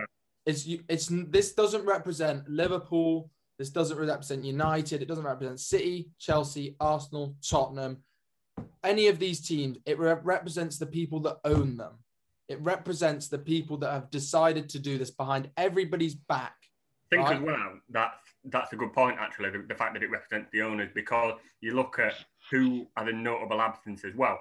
it's 0.47 0.67
it's 0.89 1.09
this 1.11 1.53
doesn't 1.53 1.85
represent 1.85 2.49
Liverpool. 2.49 3.31
This 3.59 3.71
doesn't 3.71 3.99
represent 3.99 4.45
United. 4.45 5.03
It 5.03 5.07
doesn't 5.09 5.25
represent 5.25 5.59
City, 5.61 6.11
Chelsea, 6.19 6.77
Arsenal, 6.81 7.37
Tottenham, 7.49 8.03
any 8.85 9.09
of 9.09 9.19
these 9.19 9.41
teams. 9.47 9.79
It 9.87 9.99
re- 9.99 10.17
represents 10.23 10.79
the 10.79 10.87
people 10.87 11.21
that 11.21 11.39
own 11.45 11.77
them. 11.77 11.95
It 12.49 12.61
represents 12.61 13.29
the 13.29 13.39
people 13.39 13.77
that 13.79 13.91
have 13.93 14.11
decided 14.11 14.69
to 14.71 14.79
do 14.79 14.99
this 14.99 15.11
behind 15.11 15.51
everybody's 15.57 16.15
back. 16.15 16.55
I 17.13 17.17
think 17.17 17.23
Right. 17.29 17.37
as 17.37 17.43
well 17.43 17.81
that's 17.89 18.26
that's 18.51 18.73
a 18.73 18.77
good 18.77 18.93
point 18.93 19.17
actually 19.19 19.51
the, 19.51 19.65
the 19.69 19.75
fact 19.75 19.95
that 19.95 20.03
it 20.03 20.11
represents 20.11 20.49
the 20.53 20.63
owners 20.63 20.91
because 20.95 21.35
you 21.61 21.75
look 21.75 21.99
at 21.99 22.15
who 22.51 22.87
are 22.97 23.05
the 23.05 23.13
notable 23.13 23.61
absences. 23.61 24.15
Well, 24.17 24.41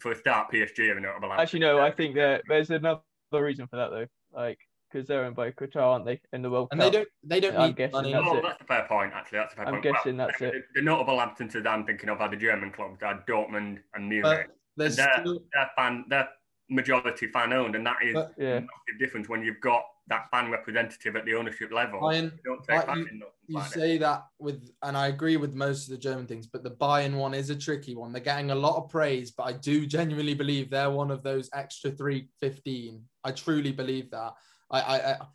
for 0.00 0.12
a 0.12 0.16
start, 0.16 0.50
PSG 0.52 0.90
are 0.92 0.98
a 0.98 1.00
notable 1.00 1.32
absence. 1.32 1.42
Actually, 1.48 1.60
no. 1.60 1.80
I 1.80 1.90
think 1.90 2.14
that 2.16 2.42
there's 2.48 2.70
another 2.70 3.00
reason 3.32 3.66
for 3.66 3.76
that 3.76 3.90
though. 3.90 4.06
Like 4.32 4.58
because 4.90 5.06
they're 5.06 5.24
owned 5.24 5.36
by 5.36 5.50
Qatar, 5.50 5.82
aren't 5.82 6.06
they? 6.06 6.20
In 6.32 6.42
the 6.42 6.50
World 6.50 6.68
And 6.70 6.80
Cup. 6.80 6.92
they 6.92 6.98
don't. 6.98 7.08
They 7.24 7.40
don't 7.40 7.56
I'm 7.56 7.66
need 7.68 7.76
guessing 7.76 7.92
money. 7.92 8.12
that's 8.12 8.26
oh, 8.26 8.36
it. 8.36 8.42
that's 8.42 8.62
a 8.62 8.64
fair 8.64 8.86
point. 8.88 9.12
Actually, 9.14 9.38
that's 9.38 9.52
a 9.52 9.56
fair 9.56 9.66
I'm 9.66 9.72
point. 9.74 9.84
guessing 9.84 10.16
Well, 10.16 10.26
that's 10.26 10.38
the, 10.38 10.46
it. 10.48 10.64
The 10.74 10.82
notable 10.82 11.20
absences 11.20 11.66
I'm 11.66 11.84
thinking 11.84 12.08
of 12.08 12.20
are 12.20 12.28
the 12.28 12.36
German 12.36 12.70
clubs, 12.70 13.02
are 13.02 13.22
Dortmund 13.28 13.78
and 13.94 14.08
Munich. 14.08 14.22
But 14.24 14.56
there's 14.76 14.96
they're, 14.96 15.12
still, 15.20 15.40
they're 15.52 15.70
fan, 15.76 16.04
they're 16.08 16.28
majority 16.68 17.26
fan 17.28 17.52
owned, 17.52 17.74
and 17.74 17.86
that 17.86 17.96
is 18.02 18.14
But- 18.14 18.32
Yeah. 18.38 18.56
a 18.56 18.60
massive 18.60 18.98
difference 18.98 19.28
when 19.28 19.42
you've 19.42 19.60
got 19.60 19.84
that 20.08 20.30
fan 20.30 20.50
representative 20.50 21.16
at 21.16 21.24
the 21.24 21.34
ownership 21.34 21.70
level. 21.70 22.00
Bayern, 22.00 22.32
You 22.32 22.38
don't 22.44 22.64
take 22.64 22.86
Right, 22.86 22.96
you- 22.96 23.06
in 23.06 23.22
you 23.46 23.54
like 23.56 23.64
that. 23.64 23.72
say 23.78 23.98
that 23.98 24.26
with, 24.38 24.70
and 24.82 24.96
I 24.96 25.08
agree 25.08 25.36
with 25.36 25.54
most 25.54 25.84
of 25.84 25.90
the 25.92 25.98
German 25.98 26.26
things, 26.26 26.46
but 26.46 26.62
the 26.62 26.70
Bayern 26.70 27.14
one 27.16 27.34
is 27.34 27.50
a 27.50 27.56
tricky 27.56 27.94
one. 27.94 28.12
They're 28.12 28.22
getting 28.22 28.50
a 28.50 28.54
lot 28.54 28.76
of 28.76 28.90
praise, 28.90 29.30
but 29.30 29.44
I 29.44 29.52
do 29.54 29.86
genuinely 29.86 30.34
believe 30.34 30.70
they're 30.70 30.90
one 30.90 31.10
of 31.10 31.22
those 31.22 31.48
extra 31.52 31.90
315. 31.90 33.06
I 33.24 33.32
truly 33.32 33.72
believe 33.72 34.10
that. 34.10 34.34
I, 34.70 34.80
I, 34.80 35.12
I 35.12 35.26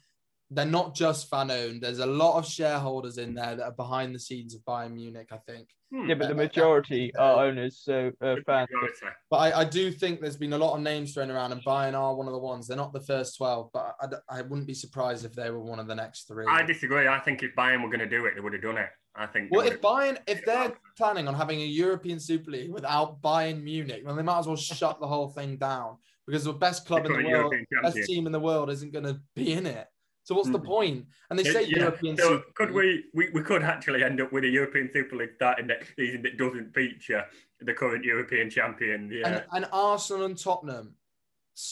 they're 0.56 0.66
not 0.66 0.96
just 0.96 1.30
fan 1.30 1.52
owned. 1.52 1.82
There's 1.82 2.00
a 2.00 2.06
lot 2.06 2.38
of 2.38 2.46
shareholders 2.48 3.18
in 3.18 3.34
there 3.34 3.56
that 3.56 3.64
are 3.64 3.72
behind 3.72 4.14
the 4.14 4.20
scenes 4.20 4.54
of 4.56 4.62
Bayern 4.62 4.94
Munich. 4.94 5.30
I 5.32 5.38
think. 5.38 5.68
Hmm. 5.92 6.10
Yeah, 6.10 6.16
but 6.16 6.28
the 6.28 6.34
Uh, 6.34 6.38
majority 6.38 7.14
are 7.16 7.46
owners, 7.46 7.82
so 7.84 8.12
uh, 8.22 8.36
fans. 8.46 8.68
Majority. 8.72 9.06
But 9.30 9.38
I, 9.38 9.60
I 9.62 9.66
do 9.66 9.92
think 9.92 10.22
there's 10.22 10.38
been 10.38 10.54
a 10.54 10.58
lot 10.58 10.76
of 10.76 10.82
names 10.82 11.14
thrown 11.14 11.30
around, 11.30 11.52
and 11.52 11.64
Bayern 11.64 11.94
are 11.94 12.16
one 12.16 12.28
of 12.28 12.34
the 12.34 12.40
ones. 12.40 12.68
They're 12.68 12.78
not 12.78 12.94
the 12.94 13.00
first 13.02 13.38
12, 13.38 13.70
but 13.74 13.96
I, 14.02 14.40
I 14.40 14.42
wouldn't 14.42 14.66
be 14.68 14.74
surprised 14.74 15.24
if 15.26 15.34
they 15.34 15.52
were 15.52 15.60
one 15.62 15.80
of 15.80 15.88
the 15.88 15.96
next 15.96 16.28
three. 16.28 16.46
I 16.50 16.64
disagree. 16.64 17.08
I 17.08 17.20
think 17.20 17.44
if 17.44 17.56
Bayern 17.56 17.82
were 17.84 17.90
going 17.90 18.00
to 18.00 18.10
do 18.10 18.26
it, 18.26 18.34
they 18.36 18.42
would 18.42 18.54
have 18.54 18.62
done 18.64 18.78
it. 18.78 18.90
I 19.16 19.28
think. 19.28 19.52
well, 19.52 19.62
if 19.68 19.80
Bayern, 19.80 20.18
if 20.26 20.44
they're 20.44 20.74
planning 20.98 21.28
on 21.28 21.36
having 21.36 21.62
a 21.62 21.66
European 21.66 22.20
Super 22.20 22.50
League 22.50 22.72
without 22.72 23.22
Bayern 23.22 23.62
Munich, 23.62 24.04
then 24.04 24.16
they 24.16 24.24
might 24.24 24.40
as 24.40 24.48
well 24.48 24.56
shut 24.56 25.00
the 25.00 25.06
whole 25.06 25.28
thing 25.30 25.58
down 25.58 25.98
because 26.26 26.44
the 26.46 26.54
best 26.54 26.88
club 26.88 27.06
in 27.06 27.12
the 27.12 27.18
Become 27.20 27.32
world, 27.32 27.54
European 27.54 27.66
best 27.84 27.96
champion. 27.98 28.08
team 28.08 28.26
in 28.26 28.32
the 28.32 28.40
world, 28.40 28.72
isn't 28.72 28.92
going 28.92 29.06
to 29.06 29.20
be 29.36 29.54
in 29.54 29.68
it. 29.68 29.86
So 30.24 30.36
what's 30.36 30.50
the 30.50 30.58
Hmm. 30.58 30.65
point? 30.65 31.06
And 31.30 31.38
they 31.38 31.44
say 31.44 31.63
yeah. 31.65 31.80
European 31.80 32.18
So 32.18 32.24
Super 32.38 32.51
could 32.56 32.72
we, 32.72 33.06
we 33.13 33.30
we 33.32 33.42
could 33.42 33.63
actually 33.63 34.03
end 34.03 34.22
up 34.22 34.32
with 34.32 34.46
a 34.46 34.48
European 34.48 34.89
Super 34.94 35.18
League 35.18 35.34
starting 35.36 35.68
next 35.68 35.96
season 35.96 36.22
that 36.24 36.38
doesn't 36.38 36.74
feature 36.74 37.25
the 37.60 37.74
current 37.74 38.03
European 38.06 38.50
champion. 38.50 39.10
Yeah, 39.12 39.27
And, 39.27 39.46
and 39.51 39.65
Arsenal 39.74 40.25
and 40.25 40.38
Tottenham. 40.38 40.96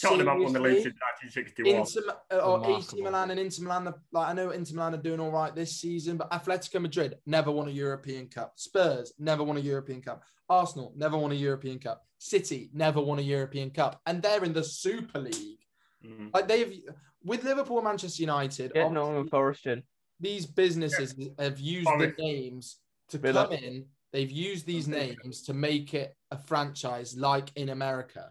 Tottenham 0.00 0.28
have 0.28 0.38
won 0.38 0.52
the 0.52 0.60
league 0.60 0.82
since 0.82 0.94
1961. 0.94 1.74
Inter, 1.74 2.16
uh, 2.30 2.46
or 2.46 2.78
AC 2.78 3.00
Milan 3.02 3.30
and 3.32 3.40
Inter 3.40 3.62
Milan, 3.64 3.92
like 4.12 4.28
I 4.28 4.32
know 4.32 4.50
Inter 4.50 4.74
Milan 4.76 4.94
are 4.94 5.02
doing 5.02 5.18
all 5.18 5.32
right 5.32 5.54
this 5.54 5.72
season, 5.80 6.16
but 6.18 6.30
Atletico 6.30 6.80
Madrid 6.80 7.16
never 7.26 7.50
won 7.50 7.66
a 7.68 7.72
European 7.72 8.28
Cup. 8.28 8.52
Spurs 8.56 9.12
never 9.18 9.42
won 9.42 9.56
a 9.56 9.60
European 9.60 10.00
Cup. 10.00 10.22
Arsenal 10.48 10.92
never 10.96 11.16
won 11.18 11.32
a 11.32 11.34
European 11.34 11.78
Cup. 11.78 12.06
City 12.18 12.70
never 12.72 13.00
won 13.00 13.18
a 13.18 13.22
European 13.22 13.70
Cup, 13.70 14.00
and 14.06 14.22
they're 14.22 14.44
in 14.44 14.52
the 14.52 14.62
Super 14.62 15.18
League. 15.18 15.58
Mm. 16.04 16.32
Like 16.32 16.46
they've 16.46 16.80
with 17.24 17.44
Liverpool, 17.44 17.78
and 17.78 17.84
Manchester 17.86 18.22
United, 18.22 18.72
Get 18.72 18.92
Nottingham 18.92 19.28
Forest 19.28 19.66
in. 19.66 19.82
these 20.20 20.46
businesses 20.46 21.14
have 21.38 21.58
used 21.58 21.88
Forest. 21.88 22.16
the 22.16 22.22
names 22.22 22.78
to 23.10 23.18
Villa. 23.18 23.44
come 23.48 23.52
in. 23.54 23.86
They've 24.12 24.30
used 24.30 24.66
these 24.66 24.88
names 24.88 25.42
to 25.44 25.54
make 25.54 25.94
it 25.94 26.14
a 26.30 26.36
franchise 26.38 27.16
like 27.16 27.50
in 27.56 27.70
America. 27.70 28.30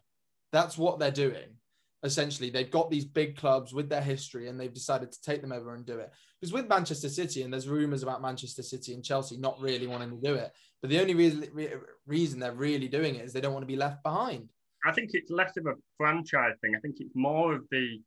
That's 0.51 0.77
what 0.77 0.99
they're 0.99 1.11
doing. 1.11 1.57
Essentially, 2.03 2.49
they've 2.49 2.69
got 2.69 2.89
these 2.89 3.05
big 3.05 3.37
clubs 3.37 3.73
with 3.73 3.87
their 3.89 4.01
history 4.01 4.47
and 4.47 4.59
they've 4.59 4.73
decided 4.73 5.11
to 5.11 5.21
take 5.21 5.41
them 5.41 5.51
over 5.51 5.73
and 5.75 5.85
do 5.85 5.97
it. 5.99 6.11
Because 6.39 6.51
with 6.53 6.67
Manchester 6.67 7.09
City, 7.09 7.43
and 7.43 7.53
there's 7.53 7.67
rumors 7.67 8.01
about 8.03 8.21
Manchester 8.21 8.63
City 8.63 8.93
and 8.93 9.03
Chelsea 9.03 9.37
not 9.37 9.59
really 9.59 9.85
wanting 9.87 10.09
to 10.11 10.21
do 10.27 10.33
it, 10.35 10.51
but 10.81 10.89
the 10.89 10.99
only 10.99 11.13
reason, 11.13 11.47
re- 11.53 11.73
reason 12.07 12.39
they're 12.39 12.53
really 12.53 12.87
doing 12.87 13.15
it 13.15 13.25
is 13.25 13.33
they 13.33 13.41
don't 13.41 13.53
want 13.53 13.63
to 13.63 13.67
be 13.67 13.75
left 13.75 14.01
behind. 14.03 14.49
I 14.83 14.91
think 14.91 15.11
it's 15.13 15.29
less 15.29 15.55
of 15.57 15.67
a 15.67 15.73
franchise 15.97 16.55
thing. 16.61 16.73
I 16.75 16.79
think 16.79 16.95
it's 16.99 17.15
more 17.15 17.53
of 17.53 17.63
the 17.69 17.99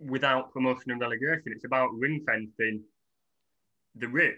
without 0.00 0.52
promotion 0.52 0.90
and 0.90 1.00
relegation. 1.00 1.52
It's 1.54 1.64
about 1.64 1.92
ring 1.92 2.24
fencing 2.26 2.82
the 3.94 4.08
rich. 4.08 4.36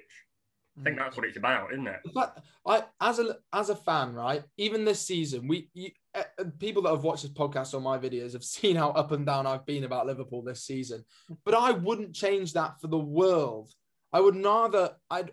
I 0.80 0.84
think 0.84 0.96
that's 0.96 1.16
what 1.16 1.26
it's 1.26 1.36
about, 1.36 1.72
isn't 1.72 1.86
it? 1.86 2.00
But 2.14 2.42
I 2.66 2.84
as 3.00 3.18
a 3.18 3.36
as 3.52 3.68
a 3.68 3.76
fan, 3.76 4.14
right? 4.14 4.42
Even 4.56 4.84
this 4.84 5.00
season, 5.00 5.46
we 5.46 5.68
you, 5.74 5.90
uh, 6.14 6.22
uh, 6.38 6.44
people 6.58 6.82
that 6.82 6.90
have 6.90 7.04
watched 7.04 7.22
this 7.22 7.32
podcast 7.32 7.74
or 7.74 7.80
my 7.80 7.98
videos 7.98 8.32
have 8.32 8.44
seen 8.56 8.76
how 8.76 8.90
up 8.90 9.12
and 9.12 9.26
down 9.26 9.46
I've 9.46 9.66
been 9.66 9.84
about 9.84 10.06
Liverpool 10.06 10.42
this 10.42 10.64
season. 10.64 11.04
But 11.44 11.54
I 11.54 11.72
wouldn't 11.72 12.14
change 12.14 12.54
that 12.54 12.80
for 12.80 12.86
the 12.86 12.98
world. 12.98 13.70
I 14.12 14.20
would 14.20 14.42
rather 14.42 14.96
I'd 15.10 15.30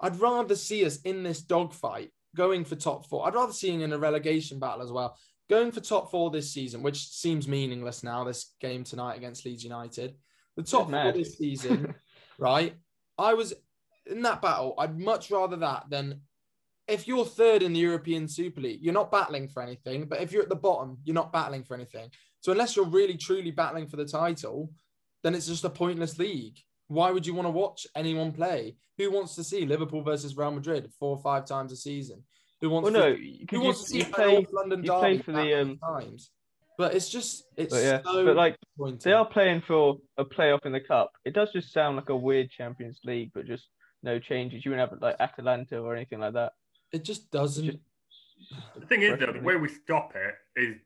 I'd 0.00 0.20
rather 0.20 0.54
see 0.54 0.84
us 0.84 1.00
in 1.02 1.24
this 1.24 1.40
dogfight 1.40 2.12
going 2.36 2.64
for 2.64 2.76
top 2.76 3.06
four. 3.08 3.26
I'd 3.26 3.34
rather 3.34 3.52
seeing 3.52 3.80
in 3.80 3.92
a 3.92 3.98
relegation 3.98 4.60
battle 4.60 4.82
as 4.82 4.92
well. 4.92 5.16
Going 5.48 5.70
for 5.70 5.80
top 5.80 6.10
four 6.10 6.30
this 6.30 6.52
season, 6.52 6.82
which 6.82 7.08
seems 7.08 7.46
meaningless 7.46 8.02
now. 8.02 8.24
This 8.24 8.54
game 8.60 8.82
tonight 8.82 9.16
against 9.16 9.44
Leeds 9.44 9.62
United, 9.62 10.16
the 10.56 10.62
top 10.62 10.90
four 10.90 11.12
this 11.12 11.38
season, 11.38 11.94
right? 12.38 12.74
I 13.16 13.34
was 13.34 13.54
in 14.06 14.22
that 14.22 14.42
battle. 14.42 14.74
I'd 14.78 14.98
much 14.98 15.30
rather 15.30 15.56
that 15.56 15.84
than 15.88 16.20
if 16.88 17.08
you're 17.08 17.24
third 17.24 17.62
in 17.62 17.72
the 17.72 17.80
European 17.80 18.28
Super 18.28 18.60
League, 18.60 18.80
you're 18.82 18.94
not 18.94 19.10
battling 19.10 19.48
for 19.48 19.62
anything. 19.62 20.06
But 20.06 20.20
if 20.20 20.32
you're 20.32 20.42
at 20.42 20.48
the 20.48 20.56
bottom, 20.56 20.98
you're 21.04 21.14
not 21.14 21.32
battling 21.32 21.64
for 21.64 21.74
anything. 21.74 22.10
So 22.40 22.52
unless 22.52 22.76
you're 22.76 22.86
really 22.86 23.16
truly 23.16 23.50
battling 23.50 23.88
for 23.88 23.96
the 23.96 24.04
title, 24.04 24.70
then 25.22 25.34
it's 25.34 25.46
just 25.46 25.64
a 25.64 25.70
pointless 25.70 26.18
league. 26.18 26.58
Why 26.88 27.10
would 27.10 27.26
you 27.26 27.34
want 27.34 27.46
to 27.46 27.50
watch 27.50 27.86
anyone 27.96 28.30
play? 28.30 28.76
Who 28.98 29.10
wants 29.10 29.34
to 29.34 29.44
see 29.44 29.66
Liverpool 29.66 30.02
versus 30.02 30.36
Real 30.36 30.52
Madrid 30.52 30.88
four 31.00 31.16
or 31.16 31.22
five 31.22 31.44
times 31.44 31.72
a 31.72 31.76
season? 31.76 32.22
Who 32.60 32.70
wants 32.70 32.90
Well, 32.90 32.92
no, 33.02 33.14
to, 33.14 33.22
who 33.22 33.38
because 33.40 33.60
wants 33.60 33.82
to 33.82 33.88
see 33.88 33.98
you, 33.98 34.04
an 34.04 34.12
play, 34.12 34.32
North 34.34 34.52
London 34.52 34.84
you 34.84 34.92
play 34.92 35.18
for 35.18 35.32
the, 35.32 35.60
um, 35.60 35.78
times? 35.78 36.30
But 36.78 36.94
it's 36.94 37.08
just 37.08 37.44
it's 37.56 37.72
but 37.74 37.82
yeah, 37.82 38.02
so 38.04 38.24
but 38.24 38.36
like 38.36 38.56
disappointing. 38.60 39.00
they 39.04 39.12
are 39.12 39.24
playing 39.26 39.62
for 39.66 39.96
a 40.18 40.24
playoff 40.24 40.64
in 40.66 40.72
the 40.72 40.80
cup. 40.80 41.12
It 41.24 41.32
does 41.34 41.52
just 41.52 41.72
sound 41.72 41.96
like 41.96 42.08
a 42.10 42.16
weird 42.16 42.50
Champions 42.50 43.00
League, 43.04 43.30
but 43.34 43.46
just 43.46 43.68
no 44.02 44.18
changes. 44.18 44.64
You 44.64 44.70
wouldn't 44.72 44.90
have 44.90 45.00
like 45.00 45.16
Atalanta 45.20 45.78
or 45.80 45.94
anything 45.96 46.20
like 46.20 46.34
that. 46.34 46.52
It 46.92 47.02
just 47.04 47.30
doesn't. 47.30 47.64
Just- 47.66 47.78
The 48.78 48.86
thing 48.86 49.00
is, 49.02 49.18
though, 49.18 49.32
the 49.32 49.40
way 49.40 49.56
we 49.56 49.68
stop 49.68 50.14
it 50.14 50.34
is 50.60 50.76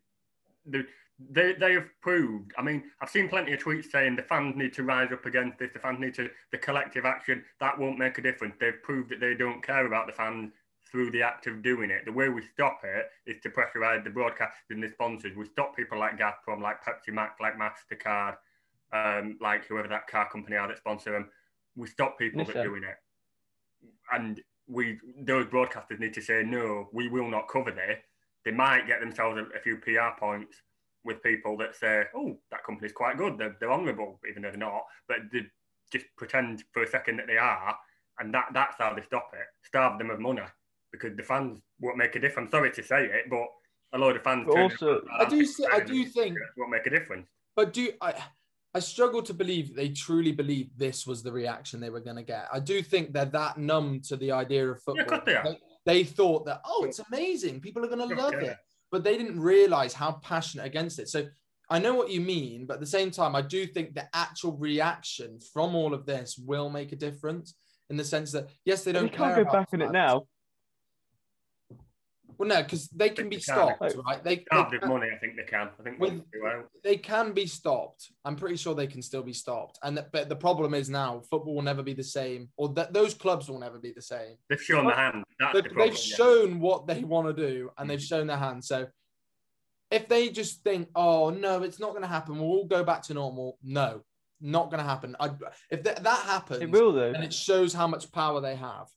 the, 0.67 0.87
they 1.29 1.55
they 1.55 1.73
have 1.73 1.89
proved. 2.01 2.53
I 2.57 2.63
mean, 2.63 2.85
I've 3.01 3.11
seen 3.11 3.29
plenty 3.29 3.53
of 3.53 3.61
tweets 3.61 3.91
saying 3.91 4.15
the 4.15 4.23
fans 4.23 4.55
need 4.57 4.73
to 4.75 4.85
rise 4.85 5.11
up 5.13 5.27
against 5.27 5.59
this. 5.59 5.71
The 5.73 5.81
fans 5.81 5.99
need 5.99 6.15
to 6.15 6.31
the 6.53 6.59
collective 6.59 7.05
action 7.05 7.45
that 7.59 7.77
won't 7.77 7.99
make 7.99 8.17
a 8.19 8.23
difference. 8.23 8.55
They've 8.61 8.81
proved 8.85 9.11
that 9.11 9.19
they 9.21 9.35
don't 9.35 9.61
care 9.63 9.87
about 9.87 10.07
the 10.07 10.13
fans 10.13 10.53
through 10.91 11.11
the 11.11 11.23
act 11.23 11.47
of 11.47 11.63
doing 11.63 11.91
it. 11.91 12.05
The 12.05 12.13
way 12.13 12.29
we 12.29 12.43
stop 12.43 12.81
it 12.85 13.07
is 13.27 13.41
to 13.43 13.51
pressurise 13.51 14.03
the 14.03 14.11
broadcasters 14.11 14.71
and 14.71 14.83
the 14.83 14.89
sponsors. 14.89 15.37
We 15.37 15.47
stop 15.47 15.77
people 15.77 15.99
like 15.99 16.19
Gazprom, 16.19 16.61
like 16.61 16.83
Pepsi 16.83 17.13
Max, 17.13 17.41
like 17.41 17.55
Mastercard, 17.57 18.37
um, 18.93 19.39
like 19.41 19.67
whoever 19.67 19.89
that 19.89 20.09
car 20.09 20.29
company 20.29 20.57
are 20.57 20.69
that 20.69 20.79
sponsor 20.79 21.13
them. 21.13 21.29
We 21.77 21.87
stop 21.87 22.19
people 22.19 22.45
that 22.45 22.57
are 22.57 22.65
doing 22.65 22.83
it, 22.83 22.97
and 24.13 24.41
we 24.67 24.99
those 25.21 25.47
broadcasters 25.47 26.01
need 26.01 26.15
to 26.15 26.23
say 26.23 26.43
no. 26.43 26.89
We 26.93 27.09
will 27.09 27.31
not 27.31 27.49
cover 27.49 27.71
this. 27.71 28.01
They 28.45 28.51
might 28.51 28.87
get 28.87 29.01
themselves 29.01 29.39
a, 29.39 29.57
a 29.57 29.61
few 29.61 29.77
PR 29.77 30.19
points 30.19 30.57
with 31.05 31.23
people 31.23 31.57
that 31.59 31.77
say, 31.77 32.05
"Oh, 32.15 32.37
that 32.51 32.65
company's 32.65 32.93
quite 32.93 33.17
good. 33.17 33.39
They're, 33.39 33.57
they're 33.61 33.73
honourable, 33.73 34.19
even 34.29 34.43
though 34.43 34.51
they're 34.51 34.59
not." 34.59 34.83
But 35.07 35.19
they 35.33 35.43
just 35.93 36.07
pretend 36.17 36.65
for 36.73 36.83
a 36.83 36.89
second 36.89 37.19
that 37.19 37.29
they 37.29 37.39
are, 37.39 37.77
and 38.19 38.35
that 38.35 38.47
that's 38.53 38.77
how 38.79 38.93
they 38.93 39.03
stop 39.03 39.31
it. 39.35 39.47
Starve 39.63 39.99
them 39.99 40.11
of 40.11 40.19
money 40.19 40.43
because 40.93 41.17
the 41.17 41.23
fans 41.23 41.61
won't 41.81 41.97
make 41.97 42.17
a 42.17 42.21
difference. 42.21 42.51
Sorry 42.51 42.71
to 42.73 42.83
say 42.83 43.05
it, 43.07 43.31
but 43.31 43.47
a 43.93 43.99
lot 43.99 44.17
of 44.17 44.23
fans. 44.23 44.47
But 44.47 44.59
also- 44.59 45.03
I 45.19 45.25
do. 45.25 45.45
see- 45.45 45.67
I 45.71 45.81
do 45.81 46.05
think 46.05 46.37
it 46.37 46.43
won't 46.57 46.71
make 46.71 46.87
a 46.87 46.91
difference. 46.91 47.29
But 47.57 47.73
do 47.73 47.91
I? 48.01 48.15
I 48.73 48.79
struggle 48.79 49.21
to 49.23 49.35
believe 49.35 49.75
they 49.75 49.89
truly 49.89 50.31
believe 50.31 50.71
this 50.77 51.05
was 51.05 51.25
the 51.25 51.33
reaction 51.33 51.81
they 51.81 51.91
were 51.91 51.99
going 52.01 52.17
to 52.17 52.23
get. 52.23 52.47
I 52.53 52.61
do 52.61 52.83
think 52.83 53.13
they're 53.13 53.25
that 53.25 53.59
numb 53.59 54.01
to 54.03 54.17
the 54.17 54.31
idea 54.31 54.71
of 54.71 54.81
football. 54.81 55.03
of 55.03 55.09
course 55.09 55.23
they 55.27 55.35
they, 55.43 55.59
they 55.87 56.05
thought 56.05 56.45
that 56.47 56.61
oh, 56.65 56.85
it's 56.85 57.01
amazing, 57.01 57.61
people 57.61 57.85
are 57.85 57.89
going 57.89 58.09
to 58.09 58.15
Yeah, 58.15 58.23
love 58.23 58.35
yeah. 58.35 58.51
it, 58.51 58.57
but 58.93 59.03
they 59.03 59.19
didn't 59.19 59.41
realize 59.41 59.93
how 59.93 60.13
passionate 60.23 60.67
against 60.67 61.01
it. 61.01 61.09
So 61.09 61.27
I 61.69 61.81
know 61.81 61.95
what 61.95 62.11
you 62.11 62.21
mean, 62.21 62.67
but 62.67 62.75
at 62.75 62.81
the 62.81 62.87
same 62.87 63.11
time, 63.11 63.35
I 63.35 63.43
do 63.43 63.67
think 63.67 63.95
the 63.95 64.09
actual 64.15 64.57
reaction 64.57 65.41
from 65.53 65.75
all 65.75 65.93
of 65.93 66.07
this 66.07 66.39
will 66.39 66.71
make 66.71 66.93
a 66.93 66.97
difference 66.97 67.57
in 67.91 67.97
the 67.97 68.05
sense 68.05 68.31
that 68.33 68.51
yes, 68.65 68.85
they 68.85 68.93
They 68.93 69.01
don't 69.01 69.11
We 69.11 69.17
can't 69.17 69.35
go 69.35 69.43
about 69.43 69.53
back 69.53 69.69
on 69.73 69.83
it 69.83 69.91
now. 69.91 70.27
Well, 72.41 72.49
no, 72.49 72.63
because 72.63 72.89
they 72.89 73.11
can 73.11 73.25
They 73.29 73.37
be 73.37 73.43
can't. 73.43 73.77
stopped, 73.77 73.97
right? 74.07 74.25
They, 74.25 74.37
they 74.37 74.45
Starved 74.47 74.73
of 74.77 74.81
can- 74.81 74.89
money, 74.89 75.09
I 75.15 75.19
think 75.19 75.37
they 75.37 75.43
can. 75.45 75.69
I 75.79 75.83
think 75.83 76.01
With- 76.01 76.23
they'll 76.33 76.43
well. 76.43 76.65
they 76.83 76.97
can 76.97 77.33
be 77.33 77.45
stopped. 77.45 78.11
I'm 78.25 78.35
pretty 78.35 78.57
sure 78.57 78.75
they 78.75 78.87
can 78.87 79.03
still 79.03 79.23
be 79.23 79.35
stopped. 79.35 79.79
And 79.83 79.99
th- 79.99 80.07
but 80.11 80.31
the 80.31 80.37
problem 80.37 80.73
is 80.73 80.89
now 80.89 81.21
football 81.31 81.55
will 81.57 81.61
never 81.61 81.83
be 81.83 81.93
the 81.93 82.03
same, 82.03 82.49
or 82.57 82.71
that 82.71 82.95
those 82.95 83.13
clubs 83.13 83.51
will 83.51 83.59
never 83.59 83.79
be 83.79 83.93
the 83.93 84.01
same. 84.01 84.37
They've 84.49 84.63
shown 84.63 84.87
the 84.87 84.95
hand. 84.95 85.23
That's 85.39 85.53
They, 85.53 85.61
the 85.61 85.69
problem. 85.69 85.89
they've 85.91 85.99
yeah. 85.99 86.17
shown 86.17 86.61
what 86.61 86.87
they 86.87 87.05
want 87.05 87.27
to 87.29 87.35
do, 87.49 87.71
and 87.77 87.91
they've 87.91 87.99
mm. 87.99 88.09
shown 88.09 88.27
their 88.29 88.39
hand. 88.39 88.65
So 88.65 88.87
if 89.91 90.09
they 90.09 90.31
just 90.31 90.65
think, 90.65 90.89
"Oh 90.95 91.29
no, 91.29 91.63
it's 91.63 91.79
not 91.79 91.91
going 91.91 92.03
to 92.05 92.09
happen," 92.09 92.39
we'll 92.39 92.49
all 92.49 92.65
go 92.67 92.83
back 92.83 93.03
to 93.03 93.13
normal. 93.13 93.59
No, 93.63 94.01
not 94.41 94.71
going 94.71 94.83
to 94.83 94.89
happen. 94.89 95.15
I, 95.21 95.29
if 95.71 95.83
th- 95.83 95.97
that 95.99 96.23
happens, 96.25 96.63
It 96.63 96.71
will 96.71 96.93
though. 96.93 97.13
and 97.13 97.23
it 97.23 97.35
shows 97.35 97.75
how 97.75 97.87
much 97.87 98.11
power 98.13 98.41
they 98.41 98.57
have. 98.57 98.89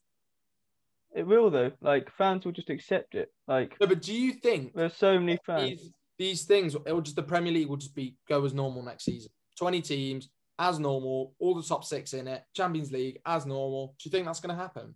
It 1.14 1.26
will 1.26 1.48
though. 1.50 1.70
Like 1.80 2.10
fans 2.10 2.44
will 2.44 2.52
just 2.52 2.70
accept 2.70 3.14
it. 3.14 3.32
Like 3.46 3.76
No, 3.80 3.86
but 3.86 4.02
do 4.02 4.12
you 4.12 4.32
think 4.32 4.74
there's 4.74 4.96
so 4.96 5.18
many 5.18 5.38
fans. 5.46 5.62
these, 5.80 5.90
these 6.18 6.42
things, 6.44 6.74
it 6.74 6.92
will 6.92 7.00
just 7.00 7.16
the 7.16 7.22
Premier 7.22 7.52
League 7.52 7.68
will 7.68 7.76
just 7.76 7.94
be 7.94 8.16
go 8.28 8.44
as 8.44 8.52
normal 8.52 8.82
next 8.82 9.04
season. 9.04 9.30
Twenty 9.56 9.80
teams 9.80 10.28
as 10.58 10.78
normal, 10.78 11.32
all 11.38 11.54
the 11.54 11.62
top 11.62 11.84
six 11.84 12.12
in 12.14 12.26
it. 12.28 12.42
Champions 12.54 12.90
League 12.92 13.20
as 13.26 13.46
normal. 13.46 13.94
Do 13.98 14.08
you 14.08 14.10
think 14.10 14.26
that's 14.26 14.40
going 14.40 14.54
to 14.56 14.60
happen? 14.60 14.94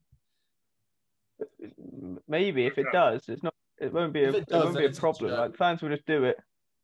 Maybe 2.27 2.67
if 2.67 2.79
it 2.79 2.87
does, 2.93 3.29
it's 3.29 3.43
not. 3.43 3.55
It 3.81 3.93
won't 3.93 4.13
be 4.13 4.25
a. 4.25 4.29
If 4.31 4.35
It, 4.35 4.45
it 4.51 4.55
won't 4.55 4.77
be 4.77 4.85
a 4.85 4.89
it's 4.89 4.99
a 4.99 5.01
problem. 5.01 5.31
Like 5.33 5.57
fans 5.57 5.83
will 5.83 5.91
just 5.91 6.07
do 6.07 6.25
it. 6.25 6.37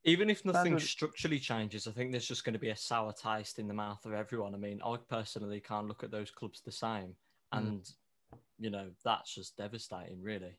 Even 0.04 0.28
if 0.30 0.44
nothing 0.44 0.74
would- 0.74 0.82
structurally 0.82 1.38
changes, 1.38 1.86
I 1.86 1.90
think 1.92 2.12
there's 2.12 2.26
just 2.28 2.44
going 2.44 2.52
to 2.52 2.58
be 2.58 2.68
a 2.70 2.76
sour 2.76 3.12
taste 3.12 3.58
in 3.58 3.66
the 3.66 3.74
mouth 3.74 4.04
of 4.04 4.12
everyone. 4.12 4.54
I 4.54 4.58
mean, 4.58 4.80
I 4.84 4.96
personally 5.08 5.60
can't 5.60 5.88
look 5.88 6.04
at 6.04 6.10
those 6.10 6.30
clubs 6.30 6.60
the 6.60 6.72
same, 6.72 7.16
Mm. 7.54 7.90
And 8.56 8.64
you 8.64 8.70
know 8.70 8.90
that's 9.04 9.34
just 9.34 9.56
devastating, 9.56 10.22
really. 10.22 10.58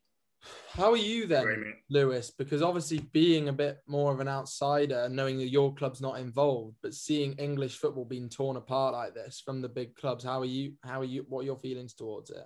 How 0.74 0.92
are 0.92 0.98
you 0.98 1.26
then, 1.26 1.48
Agree. 1.48 1.74
Lewis? 1.90 2.30
Because 2.30 2.62
obviously, 2.62 3.00
being 3.12 3.50
a 3.50 3.54
bit 3.54 3.80
more 3.88 4.14
of 4.14 4.20
an 4.20 4.28
outsider 4.28 5.04
and 5.06 5.16
knowing 5.16 5.38
that 5.40 5.50
your 5.50 5.74
club's 5.74 6.02
not 6.02 6.20
involved, 6.20 6.76
but 6.84 6.94
seeing 6.94 7.34
English 7.34 7.78
football 7.78 8.06
being 8.06 8.30
torn 8.30 8.56
apart 8.58 8.94
like 8.94 9.16
this 9.16 9.42
from 9.44 9.62
the 9.62 9.70
big 9.70 9.96
clubs, 9.96 10.24
how 10.24 10.40
are 10.42 10.46
you? 10.46 10.74
How 10.84 11.02
are 11.02 11.06
you? 11.06 11.26
What 11.30 11.42
are 11.42 11.46
your 11.46 11.58
feelings 11.58 11.94
towards 11.94 12.30
it? 12.30 12.46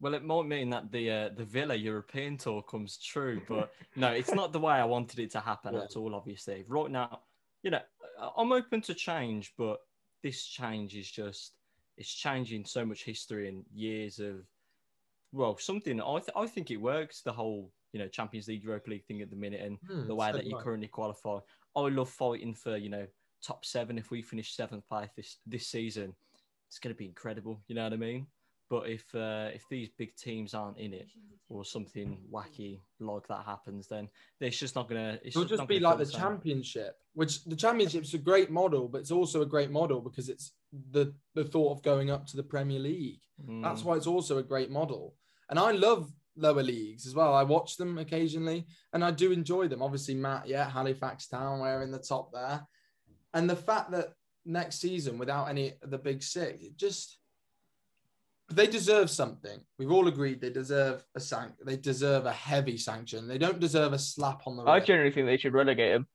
Well, 0.00 0.14
it 0.14 0.24
might 0.24 0.46
mean 0.46 0.68
that 0.70 0.90
the 0.92 1.10
uh, 1.10 1.28
the 1.34 1.44
Villa 1.44 1.74
European 1.74 2.36
tour 2.36 2.62
comes 2.62 2.98
true, 2.98 3.40
but 3.48 3.72
no, 3.96 4.10
it's 4.10 4.34
not 4.34 4.52
the 4.52 4.60
way 4.60 4.74
I 4.74 4.84
wanted 4.84 5.18
it 5.20 5.30
to 5.30 5.40
happen 5.40 5.74
Yeah. 5.74 5.84
at 5.84 5.96
all. 5.96 6.14
Obviously, 6.14 6.64
right 6.68 6.90
now, 6.90 7.20
you 7.62 7.70
know, 7.70 7.80
I- 8.20 8.30
I'm 8.36 8.52
open 8.52 8.82
to 8.82 8.94
change, 8.94 9.54
but 9.56 9.78
this 10.22 10.44
change 10.44 10.94
is 10.94 11.10
just 11.10 11.56
it's 11.96 12.12
changing 12.12 12.64
so 12.66 12.84
much 12.84 13.04
history 13.04 13.48
and 13.48 13.64
years 13.72 14.18
of 14.18 14.44
well, 15.34 15.58
something 15.58 16.00
I 16.00 16.18
th- 16.20 16.30
I 16.36 16.46
think 16.46 16.70
it 16.70 16.76
works. 16.76 17.20
The 17.22 17.32
whole 17.32 17.72
you 17.92 17.98
know 18.00 18.08
Champions 18.08 18.48
League, 18.48 18.62
Europa 18.64 18.90
League 18.90 19.04
thing 19.04 19.20
at 19.20 19.30
the 19.30 19.36
minute, 19.36 19.60
and 19.60 19.78
Hmm, 19.86 20.06
the 20.06 20.14
way 20.14 20.32
that 20.32 20.46
you 20.46 20.56
currently 20.62 20.88
qualify. 20.88 21.38
I 21.76 21.80
love 21.88 22.08
fighting 22.08 22.54
for 22.54 22.76
you 22.76 22.88
know 22.88 23.06
top 23.42 23.64
seven. 23.64 23.98
If 23.98 24.10
we 24.10 24.22
finish 24.22 24.54
seventh, 24.54 24.84
eighth 24.92 25.14
this 25.16 25.38
this 25.46 25.66
season, 25.66 26.14
it's 26.68 26.78
going 26.78 26.94
to 26.94 26.98
be 26.98 27.06
incredible. 27.06 27.62
You 27.66 27.74
know 27.74 27.84
what 27.84 27.92
I 27.92 27.96
mean? 27.96 28.26
But 28.70 28.88
if 28.88 29.04
uh, 29.14 29.50
if 29.52 29.64
these 29.68 29.90
big 29.98 30.16
teams 30.16 30.54
aren't 30.54 30.78
in 30.78 30.94
it, 30.94 31.08
or 31.48 31.64
something 31.64 32.18
wacky 32.32 32.80
like 33.00 33.26
that 33.28 33.44
happens, 33.44 33.86
then 33.88 34.08
it's 34.40 34.58
just 34.58 34.74
not 34.74 34.88
gonna. 34.88 35.18
It's 35.22 35.36
It'll 35.36 35.48
just 35.48 35.58
not 35.58 35.68
be 35.68 35.80
like 35.80 35.98
the 35.98 36.06
championship, 36.06 36.96
which 37.12 37.44
the 37.44 37.56
championship's 37.56 38.14
a 38.14 38.18
great 38.18 38.50
model, 38.50 38.88
but 38.88 39.00
it's 39.02 39.10
also 39.10 39.42
a 39.42 39.46
great 39.46 39.70
model 39.70 40.00
because 40.00 40.28
it's 40.28 40.52
the 40.92 41.14
the 41.34 41.44
thought 41.44 41.72
of 41.72 41.82
going 41.82 42.10
up 42.10 42.26
to 42.28 42.36
the 42.36 42.42
Premier 42.42 42.78
League. 42.78 43.20
That's 43.38 43.82
Mm. 43.82 43.84
why 43.84 43.96
it's 43.96 44.06
also 44.06 44.38
a 44.38 44.42
great 44.42 44.70
model. 44.70 45.16
And 45.50 45.58
I 45.58 45.72
love 45.72 46.10
lower 46.36 46.62
leagues 46.62 47.06
as 47.06 47.14
well. 47.14 47.34
I 47.34 47.42
watch 47.42 47.76
them 47.76 47.98
occasionally 47.98 48.66
and 48.92 49.04
I 49.04 49.10
do 49.10 49.32
enjoy 49.32 49.68
them. 49.68 49.82
Obviously, 49.82 50.14
Matt, 50.14 50.48
yeah, 50.48 50.68
Halifax 50.68 51.28
Town, 51.28 51.60
we're 51.60 51.82
in 51.82 51.92
the 51.92 51.98
top 51.98 52.32
there. 52.32 52.66
And 53.32 53.48
the 53.48 53.56
fact 53.56 53.90
that 53.92 54.14
next 54.44 54.80
season, 54.80 55.18
without 55.18 55.46
any 55.46 55.74
of 55.82 55.90
the 55.90 55.98
big 55.98 56.22
six, 56.22 56.62
it 56.62 56.76
just 56.76 57.18
they 58.52 58.66
deserve 58.66 59.10
something. 59.10 59.58
We've 59.78 59.90
all 59.90 60.06
agreed 60.06 60.40
they 60.40 60.50
deserve 60.50 61.04
a 61.14 61.20
sanc- 61.20 61.58
they 61.64 61.76
deserve 61.76 62.26
a 62.26 62.32
heavy 62.32 62.76
sanction. 62.76 63.26
They 63.26 63.38
don't 63.38 63.58
deserve 63.58 63.92
a 63.92 63.98
slap 63.98 64.42
on 64.46 64.56
the 64.56 64.64
I 64.64 64.80
generally 64.80 65.12
think 65.12 65.26
they 65.26 65.38
should 65.38 65.54
relegate 65.54 65.92
him. 65.92 66.06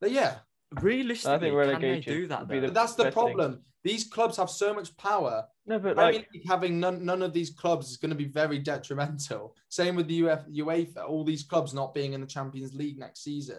But 0.00 0.12
yeah, 0.12 0.36
Realistically, 0.82 1.50
I 1.50 1.64
think 1.66 1.72
can 1.72 1.80
they 1.82 2.00
do 2.00 2.26
that? 2.28 2.48
be 2.48 2.60
though? 2.60 2.66
the- 2.68 2.72
that's 2.72 2.94
the 2.94 3.04
best 3.04 3.14
thing. 3.14 3.22
problem. 3.24 3.62
These 3.82 4.04
clubs 4.04 4.38
have 4.38 4.48
so 4.48 4.72
much 4.72 4.96
power 4.96 5.44
No, 5.66 5.78
but 5.78 5.94
Premier 5.96 6.20
like, 6.20 6.28
League 6.32 6.48
having 6.48 6.80
none, 6.80 7.04
none 7.04 7.20
of 7.20 7.34
these 7.34 7.50
clubs 7.50 7.90
is 7.90 7.98
going 7.98 8.10
to 8.10 8.16
be 8.16 8.24
very 8.24 8.58
detrimental. 8.58 9.54
Same 9.68 9.94
with 9.94 10.08
the 10.08 10.22
Uf, 10.30 10.46
UEFA, 10.46 11.06
all 11.06 11.22
these 11.22 11.42
clubs 11.42 11.74
not 11.74 11.92
being 11.92 12.14
in 12.14 12.22
the 12.22 12.26
Champions 12.26 12.72
League 12.74 12.98
next 12.98 13.22
season. 13.22 13.58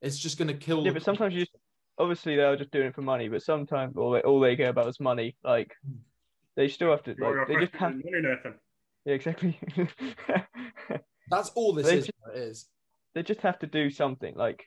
It's 0.00 0.16
just 0.18 0.38
going 0.38 0.48
to 0.48 0.54
kill. 0.54 0.78
yeah, 0.84 0.90
the 0.90 0.94
but 0.94 1.02
sometimes 1.02 1.34
you 1.34 1.40
just 1.40 1.52
obviously 1.98 2.36
they're 2.36 2.56
just 2.56 2.70
doing 2.70 2.86
it 2.86 2.94
for 2.94 3.02
money, 3.02 3.28
but 3.28 3.42
sometimes 3.42 3.96
all 3.96 4.12
they, 4.12 4.20
all 4.22 4.40
they 4.40 4.56
care 4.56 4.70
about 4.70 4.86
is 4.88 5.00
money. 5.00 5.36
Like 5.44 5.72
they 6.56 6.68
still 6.68 6.90
have 6.90 7.02
to. 7.04 7.14
Your- 7.18 7.30
your 7.30 7.38
Like, 7.40 7.48
they 7.48 7.54
just 7.66 7.72
have. 7.74 7.92
question 7.92 8.22
money, 8.22 8.34
Nathan. 8.36 8.54
Yeah, 9.04 9.14
exactly. 9.14 9.60
That's 11.30 11.50
all 11.50 11.72
this 11.74 11.86
They 11.86 11.98
is. 11.98 12.06
just- 12.06 12.18
It 12.34 12.38
is. 12.38 12.66
they 13.14 13.22
just 13.22 13.40
have 13.42 13.58
to 13.58 13.66
do 13.66 13.90
something. 13.90 14.34
Like 14.34 14.64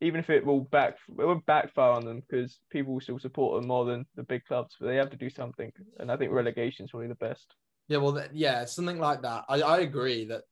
even 0.00 0.20
if 0.20 0.30
it 0.30 0.44
will 0.46 0.60
back, 0.60 0.96
it 1.08 1.14
won't 1.26 1.44
backfire 1.46 1.90
on 1.92 2.04
them 2.04 2.20
because 2.28 2.60
people 2.70 2.92
will 2.94 3.00
still 3.00 3.18
support 3.18 3.60
them 3.60 3.68
more 3.68 3.84
than 3.84 4.06
the 4.14 4.22
big 4.22 4.44
clubs. 4.44 4.76
But 4.78 4.86
they 4.86 4.96
have 4.96 5.10
to 5.10 5.16
do 5.16 5.30
something, 5.30 5.72
and 5.98 6.10
I 6.10 6.16
think 6.16 6.32
relegation 6.32 6.84
is 6.84 6.90
probably 6.90 7.08
the 7.08 7.14
best. 7.16 7.46
Yeah, 7.88 7.98
well, 7.98 8.22
yeah, 8.32 8.64
something 8.66 8.98
like 8.98 9.22
that. 9.22 9.44
I, 9.48 9.60
I 9.62 9.78
agree 9.80 10.24
that 10.26 10.42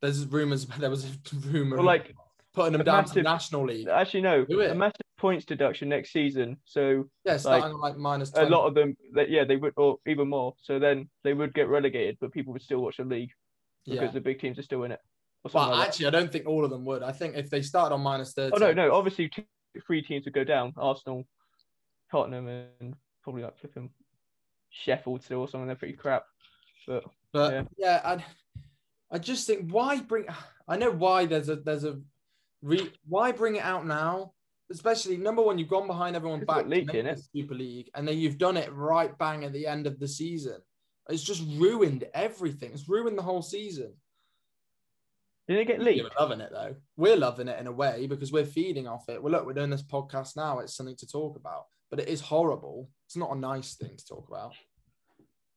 there's 0.00 0.26
rumors. 0.26 0.66
There 0.78 0.90
was 0.90 1.04
a 1.04 1.36
rumor 1.46 1.76
Or 1.78 1.84
like 1.84 2.14
putting 2.54 2.72
them 2.72 2.84
down 2.84 3.04
to 3.04 3.08
massive- 3.10 3.22
National 3.24 3.66
League. 3.66 3.86
actually, 3.88 4.22
no, 4.22 4.44
Do 4.44 4.60
it. 4.60 4.70
a 4.70 4.74
massive 4.74 4.96
points 5.18 5.44
deduction 5.44 5.88
next 5.88 6.12
season. 6.12 6.56
So 6.64 7.04
Yeah, 7.24 7.36
starting 7.36 7.76
like, 7.78 7.96
minus. 7.96 8.32
a 8.34 8.44
lot 8.46 8.66
of 8.66 8.74
them, 8.74 8.96
that 9.14 9.30
yeah, 9.30 9.44
they 9.44 9.56
would, 9.56 9.74
or 9.76 9.98
even 10.06 10.28
more. 10.28 10.54
So 10.62 10.78
then 10.80 11.08
they 11.22 11.34
would 11.34 11.54
get 11.54 11.68
relegated, 11.68 12.16
but 12.20 12.32
people 12.32 12.52
would 12.54 12.62
still 12.62 12.80
watch 12.80 12.96
the 12.96 13.04
league 13.04 13.30
because 13.84 14.00
Yeah. 14.02 14.10
the 14.10 14.20
big 14.20 14.40
teams 14.40 14.58
are 14.58 14.62
still 14.62 14.82
in 14.84 14.90
it. 14.92 15.00
Well, 15.44 15.70
like 15.70 15.78
that. 15.78 15.88
actually, 15.88 16.06
I 16.06 16.10
don't 16.10 16.30
think 16.30 16.46
all 16.46 16.64
of 16.64 16.70
them 16.70 16.84
would. 16.84 17.02
I 17.02 17.12
think 17.12 17.34
if 17.36 17.48
they 17.48 17.62
started 17.62 17.94
on 17.94 18.02
minus 18.02 18.32
thirty. 18.32 18.52
Oh 18.54 18.58
no, 18.58 18.72
no. 18.72 18.94
Obviously, 18.94 19.28
two, 19.28 19.44
three 19.86 20.02
teams 20.02 20.26
would 20.26 20.34
go 20.34 20.44
down: 20.44 20.74
Arsenal, 20.76 21.24
Tottenham, 22.10 22.46
and 22.80 22.94
probably 23.22 23.42
like 23.42 23.58
flipping 23.58 23.90
Sheffield 24.70 25.22
still 25.22 25.40
or 25.40 25.48
something. 25.48 25.66
They're 25.66 25.76
pretty 25.76 25.96
crap. 25.96 26.24
But 26.86 27.04
But 27.32 27.52
Yeah. 27.52 27.62
yeah, 27.78 28.00
I 28.04 28.24
I 29.10 29.18
just 29.18 29.46
think 29.46 29.70
why 29.70 30.00
bring 30.00 30.26
I 30.68 30.76
know 30.76 30.90
why 30.90 31.26
there's 31.26 31.48
a 31.48 31.56
there's 31.56 31.84
a 31.84 32.00
re, 32.62 32.92
why 33.08 33.32
bring 33.32 33.56
it 33.56 33.64
out 33.64 33.86
now? 33.86 34.32
Especially 34.70 35.16
number 35.16 35.42
one, 35.42 35.58
you've 35.58 35.68
gone 35.68 35.88
behind 35.88 36.14
everyone 36.14 36.44
back 36.44 36.62
to 36.62 36.68
leaked, 36.68 36.92
the 36.92 37.22
Super 37.34 37.54
League, 37.54 37.90
and 37.94 38.06
then 38.06 38.18
you've 38.18 38.38
done 38.38 38.56
it 38.56 38.72
right 38.72 39.16
bang 39.18 39.44
at 39.44 39.52
the 39.52 39.66
end 39.66 39.86
of 39.86 39.98
the 39.98 40.06
season. 40.06 40.58
It's 41.08 41.24
just 41.24 41.42
ruined 41.56 42.04
everything. 42.14 42.70
It's 42.72 42.88
ruined 42.88 43.18
the 43.18 43.22
whole 43.22 43.42
season. 43.42 43.94
Did 45.48 45.58
it 45.58 45.66
get 45.66 45.78
Yeah, 45.78 45.84
leaked? 45.84 46.04
we're 46.04 46.20
loving 46.24 46.40
it 46.40 46.50
though. 46.52 46.76
We're 46.96 47.16
loving 47.16 47.48
it 47.48 47.58
in 47.58 47.66
a 47.66 47.72
way 47.72 48.06
because 48.06 48.32
we're 48.32 48.44
feeding 48.44 48.86
off 48.86 49.08
it. 49.08 49.22
Well, 49.22 49.32
look, 49.32 49.46
we're 49.46 49.52
doing 49.54 49.70
this 49.70 49.82
podcast 49.82 50.36
now. 50.36 50.58
It's 50.60 50.74
something 50.74 50.96
to 50.96 51.06
talk 51.06 51.36
about, 51.36 51.64
but 51.90 52.00
it 52.00 52.08
is 52.08 52.20
horrible. 52.20 52.88
It's 53.06 53.16
not 53.16 53.34
a 53.34 53.38
nice 53.38 53.74
thing 53.74 53.96
to 53.96 54.06
talk 54.06 54.28
about. 54.28 54.52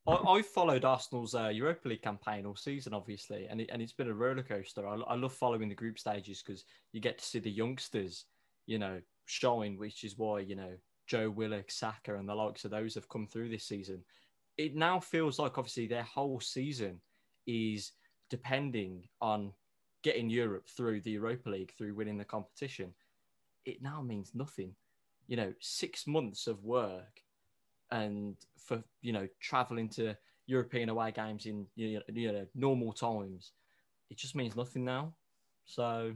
I, 0.07 0.37
I 0.37 0.41
followed 0.41 0.83
Arsenal's 0.83 1.35
uh, 1.35 1.47
Europa 1.47 1.87
League 1.87 2.01
campaign 2.01 2.45
all 2.45 2.55
season, 2.55 2.93
obviously, 2.93 3.47
and 3.47 3.61
it, 3.61 3.69
and 3.71 3.81
it's 3.81 3.93
been 3.93 4.09
a 4.09 4.13
roller 4.13 4.43
coaster. 4.43 4.87
I, 4.87 4.95
I 4.95 5.15
love 5.15 5.33
following 5.33 5.69
the 5.69 5.75
group 5.75 5.97
stages 5.99 6.41
because 6.45 6.65
you 6.91 6.99
get 6.99 7.19
to 7.19 7.25
see 7.25 7.39
the 7.39 7.51
youngsters, 7.51 8.25
you 8.65 8.79
know, 8.79 8.99
showing, 9.25 9.77
which 9.77 10.03
is 10.03 10.17
why 10.17 10.39
you 10.39 10.55
know 10.55 10.73
Joe 11.07 11.29
Willock, 11.29 11.71
Saka, 11.71 12.15
and 12.15 12.27
the 12.27 12.35
likes 12.35 12.65
of 12.65 12.71
those 12.71 12.95
have 12.95 13.07
come 13.09 13.27
through 13.27 13.49
this 13.49 13.65
season. 13.65 14.03
It 14.57 14.75
now 14.75 14.99
feels 14.99 15.39
like 15.39 15.57
obviously 15.57 15.87
their 15.87 16.03
whole 16.03 16.39
season 16.39 17.01
is 17.47 17.91
depending 18.29 19.03
on 19.21 19.53
getting 20.03 20.29
Europe 20.29 20.67
through 20.67 21.01
the 21.01 21.11
Europa 21.11 21.49
League, 21.49 21.73
through 21.77 21.95
winning 21.95 22.17
the 22.17 22.25
competition. 22.25 22.93
It 23.65 23.81
now 23.81 24.01
means 24.01 24.31
nothing. 24.33 24.75
You 25.27 25.37
know, 25.37 25.53
six 25.59 26.05
months 26.05 26.47
of 26.47 26.63
work 26.63 27.21
and 27.91 28.35
for 28.57 28.83
you 29.01 29.13
know 29.13 29.27
traveling 29.39 29.87
to 29.87 30.15
European 30.47 30.89
away 30.89 31.11
games 31.11 31.45
in 31.45 31.65
you 31.75 31.95
know, 31.95 32.01
you 32.13 32.31
know 32.31 32.45
normal 32.55 32.91
times, 32.91 33.51
it 34.09 34.17
just 34.17 34.35
means 34.35 34.55
nothing 34.55 34.83
now. 34.83 35.13
So 35.65 36.13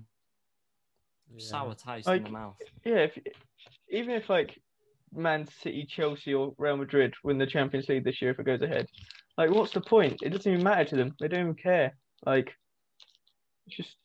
sour 1.37 1.73
taste 1.73 2.07
in 2.07 2.23
the 2.23 2.29
mouth. 2.29 2.55
Yeah, 2.83 3.07
if, 3.07 3.17
even 3.89 4.11
if 4.11 4.29
like 4.29 4.59
Man 5.13 5.47
City, 5.61 5.85
Chelsea, 5.89 6.33
or 6.33 6.53
Real 6.57 6.77
Madrid 6.77 7.13
win 7.23 7.37
the 7.37 7.45
Champions 7.45 7.87
League 7.87 8.03
this 8.03 8.21
year 8.21 8.31
if 8.31 8.39
it 8.39 8.45
goes 8.45 8.61
ahead, 8.61 8.87
like 9.37 9.51
what's 9.51 9.71
the 9.71 9.81
point? 9.81 10.21
It 10.21 10.29
doesn't 10.29 10.51
even 10.51 10.63
matter 10.63 10.85
to 10.85 10.95
them. 10.95 11.15
They 11.19 11.27
don't 11.27 11.41
even 11.41 11.55
care. 11.55 11.95
Like 12.25 12.53
just 13.69 13.95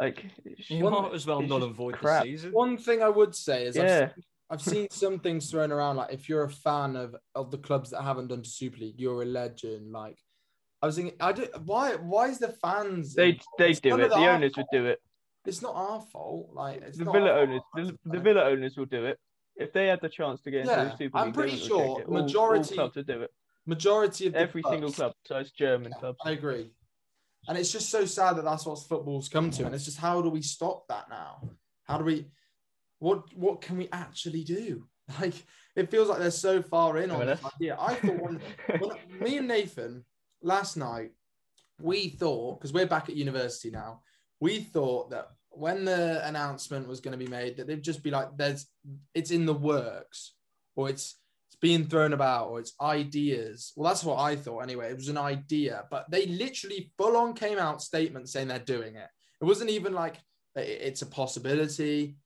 like 0.00 0.24
You 0.44 0.54
just- 0.56 0.70
might 0.70 1.14
as 1.14 1.26
well 1.26 1.40
it's 1.40 1.48
null 1.48 1.58
just 1.58 1.66
and 1.68 1.76
void 1.76 1.94
crap. 1.94 2.24
the 2.24 2.30
season. 2.30 2.52
One 2.52 2.76
thing 2.76 3.02
I 3.02 3.08
would 3.08 3.34
say 3.34 3.66
is 3.66 3.76
I've 3.76 3.84
Yeah, 3.88 4.08
I've 4.50 4.62
seen 4.62 4.88
some 4.90 5.18
things 5.18 5.50
thrown 5.50 5.70
around 5.72 5.96
like 5.96 6.12
if 6.12 6.28
you're 6.28 6.44
a 6.44 6.50
fan 6.50 6.96
of 6.96 7.14
of 7.34 7.50
the 7.50 7.58
clubs 7.58 7.90
that 7.90 8.02
haven't 8.02 8.28
done 8.28 8.42
to 8.42 8.48
Super 8.50 8.78
League, 8.78 8.98
you're 8.98 9.22
a 9.22 9.26
legend. 9.26 9.92
Like 9.92 10.18
I 10.82 10.86
was 10.86 10.96
thinking, 10.96 11.14
I 11.20 11.32
do 11.32 11.46
why 11.64 11.94
why 11.96 12.28
is 12.28 12.38
the 12.38 12.48
fans 12.48 13.14
they 13.14 13.38
they 13.58 13.72
do 13.74 13.98
it. 14.00 14.08
The 14.08 14.16
our 14.16 14.30
owners 14.30 14.56
would 14.56 14.66
do 14.72 14.86
it. 14.86 15.00
It's 15.44 15.62
not 15.62 15.74
our 15.74 16.00
fault. 16.00 16.50
Like 16.52 16.82
it's 16.82 16.98
The 16.98 17.04
not 17.04 17.14
Villa 17.14 17.32
owners, 17.32 17.62
the, 17.74 17.98
the 18.04 18.20
Villa 18.20 18.44
owners 18.44 18.76
will 18.76 18.86
do 18.86 19.04
it 19.06 19.18
if 19.56 19.72
they 19.72 19.86
had 19.88 20.00
the 20.00 20.08
chance 20.08 20.40
to 20.42 20.50
get 20.50 20.60
into 20.60 20.72
Yeah, 20.72 20.84
the 20.84 20.90
Super 20.96 21.02
League. 21.04 21.26
I'm 21.26 21.32
pretty 21.32 21.56
sure 21.56 21.78
wouldn't 21.78 21.98
reject 21.98 22.08
it. 22.08 22.12
All- 22.14 22.22
majority- 22.22 22.68
all 22.70 22.74
clubs 22.76 22.96
would 22.96 23.06
do 23.06 23.22
it. 23.22 23.30
majority 23.66 24.26
of 24.28 24.32
the 24.32 24.38
Every 24.40 24.62
single 24.68 24.90
club, 24.92 25.12
so 25.26 25.36
it's 25.36 25.50
German 25.52 25.92
clubs. 25.92 26.18
I 26.24 26.30
agree. 26.32 26.72
And 27.48 27.58
it's 27.58 27.72
just 27.72 27.90
so 27.90 28.04
sad 28.04 28.36
that 28.36 28.44
that's 28.44 28.66
what 28.66 28.78
football's 28.78 29.28
come 29.28 29.50
to. 29.50 29.66
And 29.66 29.74
it's 29.74 29.84
just 29.84 29.98
how 29.98 30.22
do 30.22 30.28
we 30.28 30.42
stop 30.42 30.86
that 30.88 31.08
now? 31.10 31.50
How 31.84 31.98
do 31.98 32.04
we 32.04 32.26
what 32.98 33.36
what 33.36 33.60
can 33.60 33.76
we 33.76 33.88
actually 33.92 34.44
do? 34.44 34.86
Like 35.20 35.34
it 35.74 35.90
feels 35.90 36.08
like 36.08 36.20
they're 36.20 36.30
so 36.30 36.62
far 36.62 36.96
in 36.98 37.10
on 37.10 37.26
this 37.26 37.44
idea. 37.44 37.76
I 37.78 37.94
thought 37.96 38.22
when, 38.22 38.40
when 38.78 39.20
me 39.20 39.36
and 39.38 39.48
Nathan 39.48 40.04
last 40.42 40.76
night, 40.76 41.10
we 41.80 42.08
thought 42.08 42.60
because 42.60 42.72
we're 42.72 42.86
back 42.86 43.08
at 43.08 43.16
university 43.16 43.70
now, 43.70 44.02
we 44.40 44.60
thought 44.60 45.10
that 45.10 45.32
when 45.50 45.84
the 45.84 46.26
announcement 46.26 46.88
was 46.88 47.00
going 47.00 47.18
to 47.18 47.22
be 47.22 47.30
made, 47.30 47.56
that 47.56 47.66
they'd 47.66 47.82
just 47.82 48.02
be 48.02 48.10
like, 48.10 48.28
"There's, 48.36 48.66
it's 49.12 49.32
in 49.32 49.44
the 49.44 49.54
works," 49.54 50.34
or 50.76 50.88
it's 50.88 51.16
it's 51.21 51.21
being 51.62 51.86
thrown 51.86 52.12
about, 52.12 52.48
or 52.48 52.58
it's 52.58 52.74
ideas. 52.80 53.72
Well, 53.76 53.88
that's 53.88 54.02
what 54.02 54.18
I 54.18 54.34
thought 54.34 54.64
anyway. 54.64 54.90
It 54.90 54.96
was 54.96 55.08
an 55.08 55.16
idea, 55.16 55.84
but 55.92 56.10
they 56.10 56.26
literally 56.26 56.90
full 56.98 57.16
on 57.16 57.34
came 57.34 57.56
out 57.56 57.80
statement 57.80 58.28
saying 58.28 58.48
they're 58.48 58.58
doing 58.58 58.96
it. 58.96 59.08
It 59.40 59.44
wasn't 59.44 59.70
even 59.70 59.94
like 59.94 60.16
it's 60.56 61.02
a 61.02 61.06
possibility. 61.06 62.16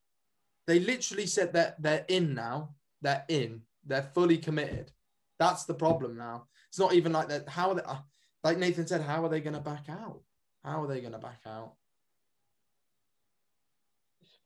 They 0.66 0.80
literally 0.80 1.26
said 1.26 1.52
that 1.52 1.80
they're 1.80 2.06
in 2.08 2.34
now. 2.34 2.74
They're 3.02 3.24
in. 3.28 3.60
They're 3.84 4.10
fully 4.14 4.38
committed. 4.38 4.90
That's 5.38 5.64
the 5.64 5.74
problem 5.74 6.16
now. 6.16 6.46
It's 6.70 6.78
not 6.78 6.94
even 6.94 7.12
like 7.12 7.28
that. 7.28 7.46
How 7.46 7.70
are 7.70 7.74
they, 7.74 7.82
uh, 7.82 7.98
like 8.42 8.56
Nathan 8.56 8.86
said, 8.86 9.02
how 9.02 9.22
are 9.22 9.28
they 9.28 9.42
going 9.42 9.54
to 9.54 9.60
back 9.60 9.84
out? 9.90 10.22
How 10.64 10.82
are 10.82 10.86
they 10.86 11.00
going 11.00 11.12
to 11.12 11.18
back 11.18 11.42
out? 11.46 11.74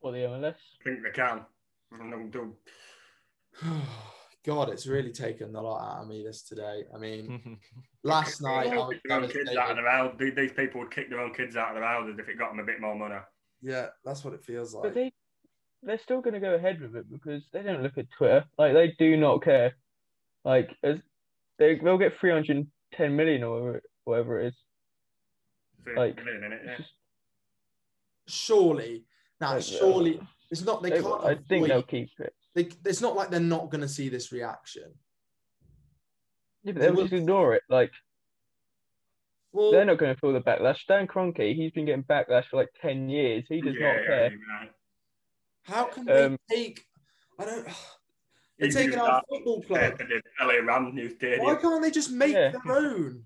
For 0.01 0.11
the 0.11 0.19
MLS. 0.19 0.55
I 0.81 0.83
think 0.83 0.99
they 1.01 1.11
can. 1.11 1.45
And 1.93 2.33
they'll- 2.33 2.57
God, 4.43 4.69
it's 4.69 4.87
really 4.87 5.11
taken 5.11 5.55
a 5.55 5.61
lot 5.61 5.81
out 5.97 6.01
of 6.01 6.07
me 6.07 6.23
this 6.23 6.41
today. 6.41 6.83
I 6.93 6.97
mean, 6.97 7.59
last 8.03 8.41
night 8.41 8.67
I 8.69 8.75
was 8.77 8.93
kick 8.93 9.01
their 9.05 9.19
own 9.21 9.29
kids 9.29 9.55
out 9.55 9.69
of 9.71 9.75
their 9.77 9.89
house. 9.89 10.15
These- 10.17 10.35
These 10.35 10.51
people 10.53 10.81
would 10.81 10.91
kick 10.91 11.09
their 11.09 11.19
own 11.19 11.33
kids 11.33 11.55
out 11.55 11.69
of 11.69 11.75
their 11.75 11.83
houses 11.87 12.15
if 12.17 12.27
it 12.27 12.39
got 12.39 12.49
them 12.49 12.59
a 12.59 12.65
bit 12.65 12.81
more 12.81 12.95
money. 12.95 13.15
Yeah, 13.61 13.87
that's 14.03 14.23
what 14.25 14.33
it 14.33 14.43
feels 14.43 14.73
like. 14.73 14.83
But 14.83 14.87
like. 14.89 14.95
they 14.95 15.13
they're 15.83 15.99
still 15.99 16.21
going 16.21 16.33
to 16.35 16.39
go 16.39 16.53
ahead 16.55 16.79
with 16.81 16.95
it 16.95 17.05
because 17.11 17.43
they 17.53 17.61
don't 17.63 17.83
look 17.83 17.97
at 17.97 18.05
Twitter. 18.17 18.43
Like 18.57 18.73
they 18.73 18.95
do 18.97 19.15
not 19.17 19.43
care. 19.43 19.75
Like 20.43 20.75
as 20.83 20.97
they 21.59 21.75
they'll 21.75 21.99
get 21.99 22.17
310 22.19 23.15
million 23.15 23.43
or 23.43 23.51
whatever, 23.61 23.81
whatever 24.05 24.39
it 24.39 24.47
is. 24.47 24.53
So, 25.85 25.91
Like, 25.99 26.15
million, 26.23 26.41
innit? 26.41 26.65
Yeah. 26.65 26.71
It's 26.71 26.77
just, 26.79 26.93
Surely, 28.27 29.03
now 29.39 29.53
like, 29.55 29.63
surely 29.63 30.19
uh, 30.19 30.23
it's 30.51 30.63
not. 30.63 30.81
They 30.81 30.89
they- 30.91 31.01
can't. 31.01 31.23
I 31.25 31.35
think 31.49 31.67
they'll 31.67 31.83
keep 31.83 32.09
it. 32.19 32.33
They, 32.53 32.69
it's 32.85 33.01
not 33.01 33.15
like 33.15 33.29
they're 33.29 33.39
not 33.39 33.69
going 33.69 33.81
to 33.81 33.87
see 33.87 34.09
this 34.09 34.31
reaction. 34.31 34.93
Yeah, 36.63 36.73
but 36.73 36.81
They 36.81 36.87
they'll 36.87 37.01
just 37.01 37.13
ignore 37.13 37.53
it. 37.55 37.63
Like 37.69 37.91
Well, 39.53 39.71
they're 39.71 39.85
not 39.85 39.97
going 39.97 40.13
to 40.13 40.19
feel 40.19 40.33
the 40.33 40.41
backlash. 40.41 40.79
Stan 40.79 41.07
Kroenke, 41.07 41.55
he's 41.55 41.71
been 41.71 41.85
getting 41.85 42.03
backlash 42.03 42.45
for 42.49 42.57
like 42.57 42.69
10 42.81 43.09
years. 43.09 43.45
He 43.47 43.61
does 43.61 43.75
Yeah, 43.79 43.93
not 43.95 44.05
care. 44.05 44.31
you're 44.31 44.69
how 45.63 45.85
can 45.85 46.05
they 46.05 46.25
um, 46.25 46.37
take? 46.49 46.83
I 47.39 47.45
don't. 47.45 47.67
They're 48.59 48.69
taking 48.69 48.91
used 48.91 48.99
our 48.99 49.23
football 49.27 49.61
to 49.61 49.67
club. 49.67 50.01
LA 50.39 50.53
Rams 50.63 50.93
new 50.93 51.09
stadium. 51.09 51.45
Why 51.45 51.55
can't 51.55 51.81
they 51.81 51.89
just 51.89 52.11
make 52.11 52.33
Yeah. 52.33 52.51
their 52.51 52.75
own? 52.77 53.23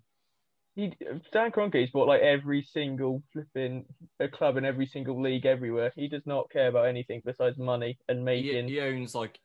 He, 0.76 0.92
Stan 1.28 1.52
Kroenke's 1.52 1.92
bought 1.92 2.08
like 2.08 2.22
every 2.22 2.62
single 2.62 3.24
flipping 3.32 3.86
a 4.20 4.28
club 4.28 4.58
in 4.58 4.66
every 4.66 4.86
single 4.86 5.22
league 5.22 5.46
everywhere. 5.46 5.94
He 5.96 6.10
does 6.10 6.26
not 6.26 6.50
care 6.50 6.68
about 6.68 6.88
anything 6.88 7.22
besides 7.24 7.58
money 7.58 7.98
and 8.10 8.20
he, 8.20 8.24
making 8.26 8.68
he 8.68 8.82
owns 8.82 9.16
like 9.16 9.40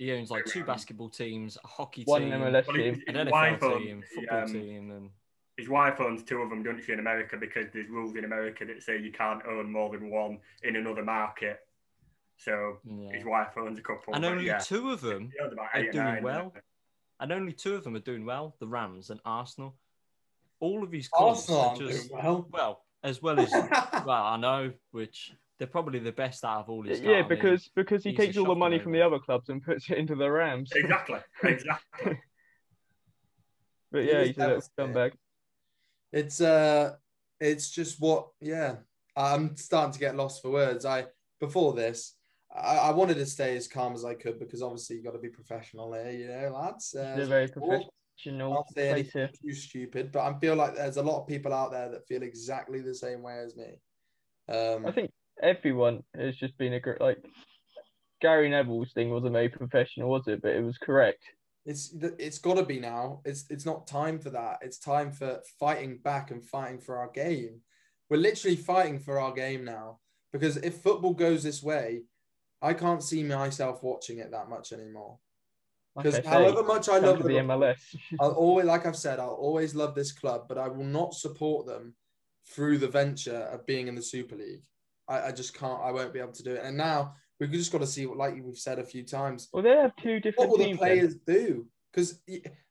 he 0.00 0.12
owns 0.12 0.30
like 0.30 0.46
two 0.46 0.64
basketball 0.64 1.10
teams, 1.10 1.58
a 1.62 1.66
hockey 1.66 2.04
one 2.04 2.22
team, 2.22 2.30
MLS 2.30 2.66
Well, 2.66 2.76
team. 2.76 3.02
an 3.06 3.14
NFL 3.16 3.30
wife 3.30 3.62
owns 3.62 3.84
team, 3.84 4.00
the, 4.00 4.06
football 4.20 4.42
um, 4.42 4.52
team, 4.52 4.90
and 4.92 5.10
His 5.58 5.68
wife 5.68 6.00
owns 6.00 6.22
two 6.22 6.40
of 6.40 6.48
them, 6.48 6.62
don't 6.62 6.82
she, 6.82 6.92
in 6.92 7.00
America, 7.00 7.36
because 7.36 7.66
there's 7.74 7.90
rules 7.90 8.16
in 8.16 8.24
America 8.24 8.64
that 8.64 8.82
say 8.82 8.98
you 8.98 9.12
can't 9.12 9.42
own 9.46 9.70
more 9.70 9.90
than 9.90 10.10
one 10.10 10.38
in 10.62 10.76
another 10.76 11.04
market. 11.04 11.60
So 12.38 12.78
yeah. 12.84 13.12
his 13.12 13.26
wife 13.26 13.48
owns 13.58 13.78
a 13.78 13.82
couple. 13.82 14.14
and 14.14 14.24
only 14.24 14.46
yeah, 14.46 14.56
two 14.58 14.90
of 14.90 15.02
them, 15.02 15.30
he 15.74 15.80
are 15.80 15.92
doing 15.92 16.22
well. 16.22 16.54
and 17.20 17.30
only 17.30 17.52
two 17.52 17.74
of 17.74 17.84
them 17.84 17.94
are 17.94 18.00
doing 18.00 18.24
well: 18.24 18.56
the 18.58 18.66
Rams 18.66 19.10
and 19.10 19.20
Arsenal. 19.26 19.74
All 20.60 20.82
of 20.82 20.92
his 20.92 21.08
clubs 21.08 21.48
Arsenal 21.50 21.60
are 21.60 21.76
just 21.76 22.12
well. 22.12 22.46
well, 22.52 22.82
as 23.02 23.22
well 23.22 23.40
as 23.40 23.50
well, 24.06 24.10
I 24.10 24.36
know, 24.36 24.72
which 24.92 25.32
they're 25.58 25.66
probably 25.66 25.98
the 25.98 26.12
best 26.12 26.44
out 26.44 26.60
of 26.60 26.70
all 26.70 26.82
his. 26.82 27.00
Yeah, 27.00 27.22
because 27.22 27.70
because 27.74 28.04
he 28.04 28.10
he's 28.10 28.18
takes 28.18 28.36
all 28.36 28.44
the 28.44 28.50
shocker 28.50 28.58
money 28.58 28.78
from 28.78 28.92
the 28.92 29.02
other 29.02 29.18
clubs 29.18 29.48
and 29.48 29.62
puts 29.62 29.90
it 29.90 29.98
into 29.98 30.14
the 30.14 30.30
Rams. 30.30 30.70
Exactly, 30.74 31.20
exactly. 31.42 32.18
But 33.92 34.04
yeah, 34.04 34.22
he's 34.22 34.38
a 34.38 34.62
scumbag. 34.78 35.14
It's 36.12 36.40
uh, 36.40 36.92
it's 37.40 37.70
just 37.70 38.00
what. 38.00 38.28
Yeah, 38.40 38.76
I'm 39.16 39.56
starting 39.56 39.92
to 39.92 39.98
get 39.98 40.14
lost 40.14 40.42
for 40.42 40.50
words. 40.52 40.84
I 40.84 41.06
before 41.40 41.74
this, 41.74 42.14
I, 42.54 42.76
I 42.76 42.90
wanted 42.92 43.14
to 43.14 43.26
stay 43.26 43.56
as 43.56 43.68
calm 43.68 43.94
as 43.94 44.04
I 44.04 44.14
could 44.14 44.38
because 44.38 44.62
obviously 44.62 44.96
you 44.96 45.02
got 45.02 45.12
to 45.12 45.18
be 45.18 45.28
professional 45.28 45.92
here, 45.92 46.10
you 46.10 46.28
know, 46.28 46.50
lads. 46.54 46.94
Uh, 46.94 47.14
They're 47.16 47.26
very 47.26 47.48
well, 48.26 48.36
professional 48.36 48.52
I'll 48.52 48.66
say 48.74 48.90
anything 48.90 49.28
too 49.42 49.54
stupid, 49.54 50.12
but 50.12 50.20
I 50.20 50.38
feel 50.38 50.54
like 50.54 50.74
there's 50.74 50.96
a 50.96 51.02
lot 51.02 51.20
of 51.20 51.28
people 51.28 51.52
out 51.52 51.70
there 51.72 51.88
that 51.90 52.06
feel 52.06 52.22
exactly 52.22 52.80
the 52.80 52.94
same 52.94 53.22
way 53.22 53.38
as 53.38 53.56
me. 53.56 53.80
Um, 54.48 54.86
I 54.86 54.92
think 54.92 55.10
everyone 55.42 56.02
has 56.16 56.36
just 56.36 56.56
been 56.58 56.74
a 56.74 56.80
great 56.80 57.00
like 57.00 57.24
Gary 58.20 58.48
Neville's 58.48 58.92
thing 58.92 59.10
wasn't 59.10 59.32
very 59.32 59.48
professional, 59.48 60.10
was 60.10 60.26
it? 60.26 60.42
But 60.42 60.52
it 60.52 60.62
was 60.62 60.78
correct. 60.78 61.22
it's 61.66 61.94
it's 62.18 62.38
got 62.38 62.56
to 62.56 62.64
be 62.64 62.80
now. 62.80 63.20
It's 63.24 63.44
it's 63.50 63.66
not 63.66 63.86
time 63.86 64.18
for 64.18 64.30
that. 64.30 64.58
It's 64.62 64.78
time 64.78 65.12
for 65.12 65.40
fighting 65.58 65.98
back 65.98 66.30
and 66.30 66.44
fighting 66.44 66.80
for 66.80 66.98
our 66.98 67.10
game. 67.10 67.60
We're 68.08 68.16
literally 68.16 68.56
fighting 68.56 68.98
for 68.98 69.20
our 69.20 69.32
game 69.32 69.64
now 69.64 69.98
because 70.32 70.56
if 70.56 70.82
football 70.82 71.14
goes 71.14 71.42
this 71.42 71.62
way, 71.62 72.02
I 72.62 72.74
can't 72.74 73.02
see 73.02 73.22
myself 73.22 73.82
watching 73.82 74.18
it 74.18 74.32
that 74.32 74.48
much 74.48 74.72
anymore. 74.72 75.18
Because 75.96 76.24
however 76.24 76.62
much 76.62 76.88
I 76.88 76.98
love 76.98 77.22
the 77.22 77.28
MLS. 77.28 77.78
I'll 78.20 78.30
always, 78.32 78.66
like 78.66 78.86
I've 78.86 78.96
said, 78.96 79.18
I'll 79.18 79.30
always 79.30 79.74
love 79.74 79.94
this 79.94 80.12
club, 80.12 80.46
but 80.48 80.58
I 80.58 80.68
will 80.68 80.84
not 80.84 81.14
support 81.14 81.66
them 81.66 81.94
through 82.48 82.78
the 82.78 82.88
venture 82.88 83.48
of 83.52 83.66
being 83.66 83.88
in 83.88 83.94
the 83.94 84.02
Super 84.02 84.36
League. 84.36 84.62
I, 85.08 85.28
I 85.28 85.32
just 85.32 85.54
can't. 85.54 85.80
I 85.82 85.90
won't 85.90 86.12
be 86.12 86.20
able 86.20 86.32
to 86.32 86.42
do 86.42 86.54
it. 86.54 86.62
And 86.64 86.76
now 86.76 87.14
we've 87.38 87.50
just 87.50 87.72
got 87.72 87.78
to 87.78 87.86
see 87.86 88.06
what, 88.06 88.16
like 88.16 88.34
we've 88.34 88.56
said 88.56 88.78
a 88.78 88.84
few 88.84 89.02
times, 89.02 89.48
Well, 89.52 89.62
they 89.62 89.70
have 89.70 89.96
two 89.96 90.20
different. 90.20 90.48
what 90.48 90.50
will 90.50 90.58
the 90.58 90.64
teams. 90.66 90.78
then. 90.78 90.88
players 90.88 91.14
do? 91.26 91.66
Because 91.92 92.20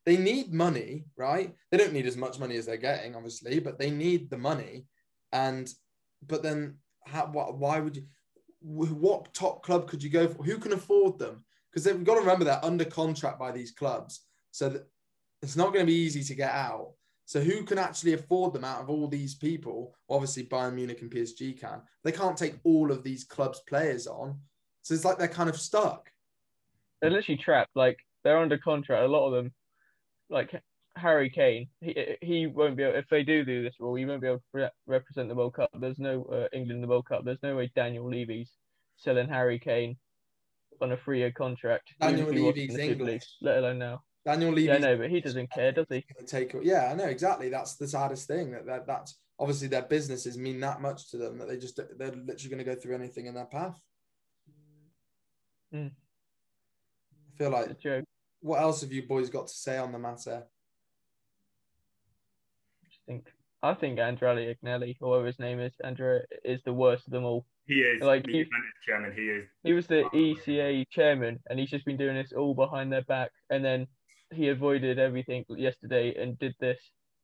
they 0.05 0.15
need 0.15 0.53
money, 0.53 1.03
right? 1.17 1.53
They 1.71 1.77
don't 1.77 1.93
need 1.93 2.05
as 2.07 2.15
much 2.15 2.39
money 2.39 2.55
as 2.55 2.65
they're 2.65 2.77
getting, 2.77 3.15
obviously, 3.15 3.59
but 3.59 3.77
they 3.77 3.91
need 3.91 4.29
the 4.29 4.37
money. 4.37 4.85
And 5.33 5.69
but 6.25 6.41
then, 6.41 6.77
how? 7.05 7.27
Why, 7.27 7.43
why 7.45 7.79
would 7.79 7.97
you? 7.97 8.03
What 8.61 9.33
top 9.33 9.63
club 9.63 9.87
could 9.87 10.01
you 10.03 10.09
go 10.09 10.27
for? 10.27 10.43
Who 10.43 10.57
can 10.57 10.73
afford 10.73 11.19
them? 11.19 11.45
Because 11.71 11.83
they've 11.83 12.03
got 12.03 12.15
to 12.15 12.21
remember 12.21 12.45
they're 12.45 12.63
under 12.63 12.85
contract 12.85 13.39
by 13.39 13.51
these 13.51 13.71
clubs, 13.71 14.25
so 14.51 14.81
it's 15.41 15.55
not 15.55 15.73
going 15.73 15.85
to 15.85 15.91
be 15.91 15.97
easy 15.97 16.23
to 16.23 16.35
get 16.35 16.51
out. 16.51 16.93
So 17.25 17.39
who 17.39 17.63
can 17.63 17.77
actually 17.77 18.13
afford 18.13 18.53
them 18.53 18.65
out 18.65 18.81
of 18.81 18.89
all 18.89 19.07
these 19.07 19.35
people? 19.35 19.93
Obviously, 20.09 20.45
Bayern 20.45 20.73
Munich 20.73 21.01
and 21.03 21.11
PSG 21.11 21.59
can. 21.59 21.81
They 22.03 22.11
can't 22.11 22.35
take 22.35 22.55
all 22.63 22.91
of 22.91 23.03
these 23.03 23.23
clubs' 23.23 23.61
players 23.67 24.07
on, 24.07 24.39
so 24.81 24.95
it's 24.95 25.05
like 25.05 25.19
they're 25.19 25.27
kind 25.27 25.49
of 25.49 25.59
stuck. 25.59 26.09
They're 27.01 27.11
literally 27.11 27.37
trapped. 27.37 27.75
Like 27.75 27.99
they're 28.23 28.39
under 28.39 28.57
contract. 28.57 29.03
A 29.03 29.07
lot 29.07 29.27
of 29.27 29.33
them, 29.33 29.53
like 30.29 30.59
Harry 30.95 31.29
Kane, 31.29 31.67
he 31.81 32.15
he 32.21 32.47
won't 32.47 32.75
be 32.75 32.83
able. 32.83 32.97
If 32.97 33.07
they 33.09 33.23
do 33.23 33.45
do 33.45 33.61
this 33.63 33.75
rule, 33.79 33.95
he 33.95 34.05
won't 34.05 34.21
be 34.21 34.27
able 34.27 34.37
to 34.37 34.43
re- 34.53 34.69
represent 34.87 35.29
the 35.29 35.35
World 35.35 35.53
Cup. 35.53 35.69
There's 35.79 35.99
no 35.99 36.23
uh, 36.23 36.47
England 36.51 36.77
in 36.77 36.81
the 36.81 36.87
World 36.87 37.05
Cup. 37.05 37.23
There's 37.23 37.43
no 37.43 37.55
way 37.55 37.71
Daniel 37.75 38.09
Levy's 38.09 38.51
selling 38.97 39.29
Harry 39.29 39.59
Kane 39.59 39.97
on 40.81 40.91
a 40.91 40.97
three-year 40.97 41.31
contract. 41.31 41.93
Daniel 41.99 42.29
Levy's 42.29 42.75
League, 42.75 42.91
English. 42.91 43.23
let 43.41 43.57
alone 43.57 43.79
now. 43.79 44.01
Daniel 44.25 44.51
Levy. 44.51 44.63
Yeah, 44.63 44.75
I 44.75 44.77
know, 44.79 44.97
but 44.97 45.09
he 45.09 45.21
doesn't 45.21 45.51
care, 45.51 45.71
does 45.71 45.87
he? 45.89 46.05
Take 46.27 46.53
yeah, 46.61 46.89
I 46.91 46.95
know 46.95 47.05
exactly. 47.05 47.49
That's 47.49 47.75
the 47.75 47.87
saddest 47.87 48.27
thing. 48.27 48.51
That, 48.51 48.65
that 48.65 48.87
that's 48.87 49.17
obviously 49.39 49.69
their 49.69 49.83
businesses 49.83 50.37
mean 50.37 50.59
that 50.59 50.81
much 50.81 51.09
to 51.11 51.17
them 51.17 51.37
that 51.39 51.47
they 51.47 51.57
just 51.57 51.77
they're 51.97 52.11
literally 52.11 52.49
going 52.49 52.57
to 52.57 52.63
go 52.63 52.75
through 52.75 52.95
anything 52.95 53.27
in 53.27 53.33
their 53.33 53.45
path. 53.45 53.79
Mm. 55.73 55.91
I 55.91 57.37
feel 57.37 57.51
like 57.51 58.05
what 58.41 58.61
else 58.61 58.81
have 58.81 58.91
you 58.91 59.03
boys 59.03 59.29
got 59.29 59.47
to 59.47 59.53
say 59.53 59.77
on 59.77 59.91
the 59.91 59.99
matter? 59.99 60.43
I 62.83 63.11
think 63.11 63.27
I 63.61 63.73
think 63.73 63.99
Andrea 63.99 64.55
Agnelli, 64.55 64.95
whoever 64.99 65.25
his 65.25 65.39
name 65.39 65.59
is, 65.59 65.73
Andrea 65.83 66.21
is 66.43 66.61
the 66.63 66.73
worst 66.73 67.07
of 67.07 67.13
them 67.13 67.25
all. 67.25 67.45
He 67.69 67.81
is 67.81 68.01
Like, 68.01 68.25
the 68.25 68.31
you- 68.31 68.45
Juventus 68.45 68.73
chairman. 68.83 69.13
He 69.15 69.29
is. 69.29 69.47
He 69.63 69.73
was 69.73 69.85
the 69.85 70.03
ECA 70.11 70.89
chairman, 70.89 71.39
and 71.49 71.59
he's 71.59 71.69
just 71.69 71.85
been 71.85 71.97
doing 71.97 72.15
this 72.15 72.33
all 72.33 72.55
behind 72.55 72.91
their 72.91 73.03
back. 73.03 73.29
And 73.51 73.63
then 73.63 73.85
he 74.33 74.47
avoided 74.47 74.97
everything 74.97 75.45
yesterday 75.49 76.15
and 76.19 76.37
did 76.39 76.55
this. 76.59 76.79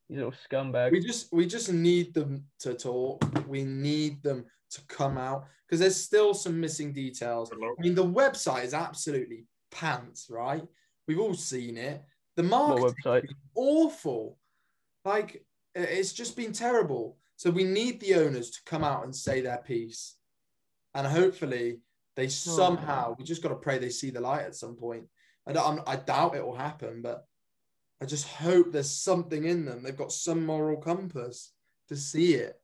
He's 0.08 0.17
a 0.17 0.25
little 0.25 0.39
scumbag. 0.47 0.91
We 0.91 0.99
just 0.99 1.34
we 1.34 1.47
just 1.47 1.73
need 1.73 2.13
them 2.13 2.45
to 2.60 2.75
talk. 2.75 3.25
We 3.47 3.63
need 3.63 4.21
them 4.21 4.45
to 4.69 4.81
come 4.88 5.17
out 5.17 5.45
because 5.65 5.79
there's 5.79 5.95
still 5.95 6.36
some 6.36 6.60
missing 6.60 6.93
details. 6.93 7.51
I 7.51 7.81
mean, 7.81 7.95
the 7.95 8.05
website 8.05 8.65
is 8.65 8.75
absolutely 8.75 9.45
pants, 9.71 10.27
right? 10.29 10.63
We've 11.08 11.19
all 11.19 11.34
seen 11.34 11.75
it. 11.77 12.03
The 12.36 12.43
marketing 12.43 12.93
website? 13.03 13.23
is 13.23 13.34
awful. 13.55 14.38
Like 15.05 15.43
it's 15.73 16.13
just 16.13 16.36
been 16.38 16.53
terrible. 16.53 17.17
So 17.36 17.49
we 17.49 17.63
need 17.63 17.99
the 17.99 18.13
owners 18.15 18.51
to 18.51 18.60
come 18.65 18.84
out 18.84 19.03
and 19.05 19.15
say 19.15 19.41
their 19.41 19.58
piece, 19.58 20.17
and 20.95 21.05
hopefully 21.05 21.79
they 22.15 22.25
oh, 22.25 22.29
somehow. 22.29 23.15
We 23.19 23.25
just 23.25 23.43
got 23.43 23.49
to 23.49 23.55
pray 23.55 23.77
they 23.77 23.89
see 23.89 24.10
the 24.10 24.21
light 24.21 24.45
at 24.45 24.55
some 24.55 24.75
point. 24.75 25.05
I 25.45 25.51
don't, 25.51 25.67
I'm, 25.67 25.84
I 25.86 25.97
doubt 25.97 26.36
it 26.36 26.45
will 26.45 26.55
happen, 26.55 27.01
but 27.03 27.27
I 28.01 28.05
just 28.05 28.27
hope 28.27 28.71
there's 28.71 28.89
something 28.89 29.45
in 29.45 29.65
them. 29.65 29.84
They've 29.84 29.95
got 29.95 30.12
some 30.12 30.45
moral 30.45 30.77
compass 30.77 31.51
to 31.89 31.95
see 31.95 32.34
it. 32.34 32.60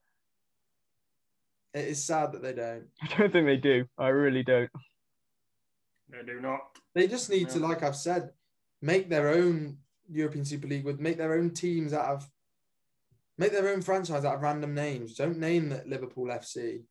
It 1.73 1.89
is 1.89 2.03
sad 2.03 2.31
that 2.31 2.41
they 2.41 2.53
don't. 2.53 2.85
I 3.01 3.17
don't 3.17 3.31
think 3.31 3.45
they 3.45 3.57
do. 3.57 3.85
I 3.97 4.07
really 4.07 4.43
don't. 4.43 4.69
They 6.09 6.23
do 6.25 6.41
not. 6.41 6.59
They 6.95 7.07
just 7.07 7.29
need 7.29 7.49
to, 7.49 7.59
like 7.59 7.83
I've 7.83 7.95
said, 7.95 8.31
make 8.81 9.09
their 9.09 9.29
own 9.29 9.77
European 10.09 10.43
Super 10.43 10.67
League 10.67 10.83
with 10.83 10.99
make 10.99 11.17
their 11.17 11.35
own 11.35 11.51
teams 11.51 11.93
out 11.93 12.07
of 12.07 12.29
make 13.37 13.53
their 13.53 13.69
own 13.69 13.81
franchise 13.81 14.25
out 14.25 14.35
of 14.35 14.41
random 14.41 14.73
names. 14.73 15.15
Don't 15.15 15.37
name 15.37 15.71
it 15.71 15.87
Liverpool 15.87 16.25
FC. 16.25 16.83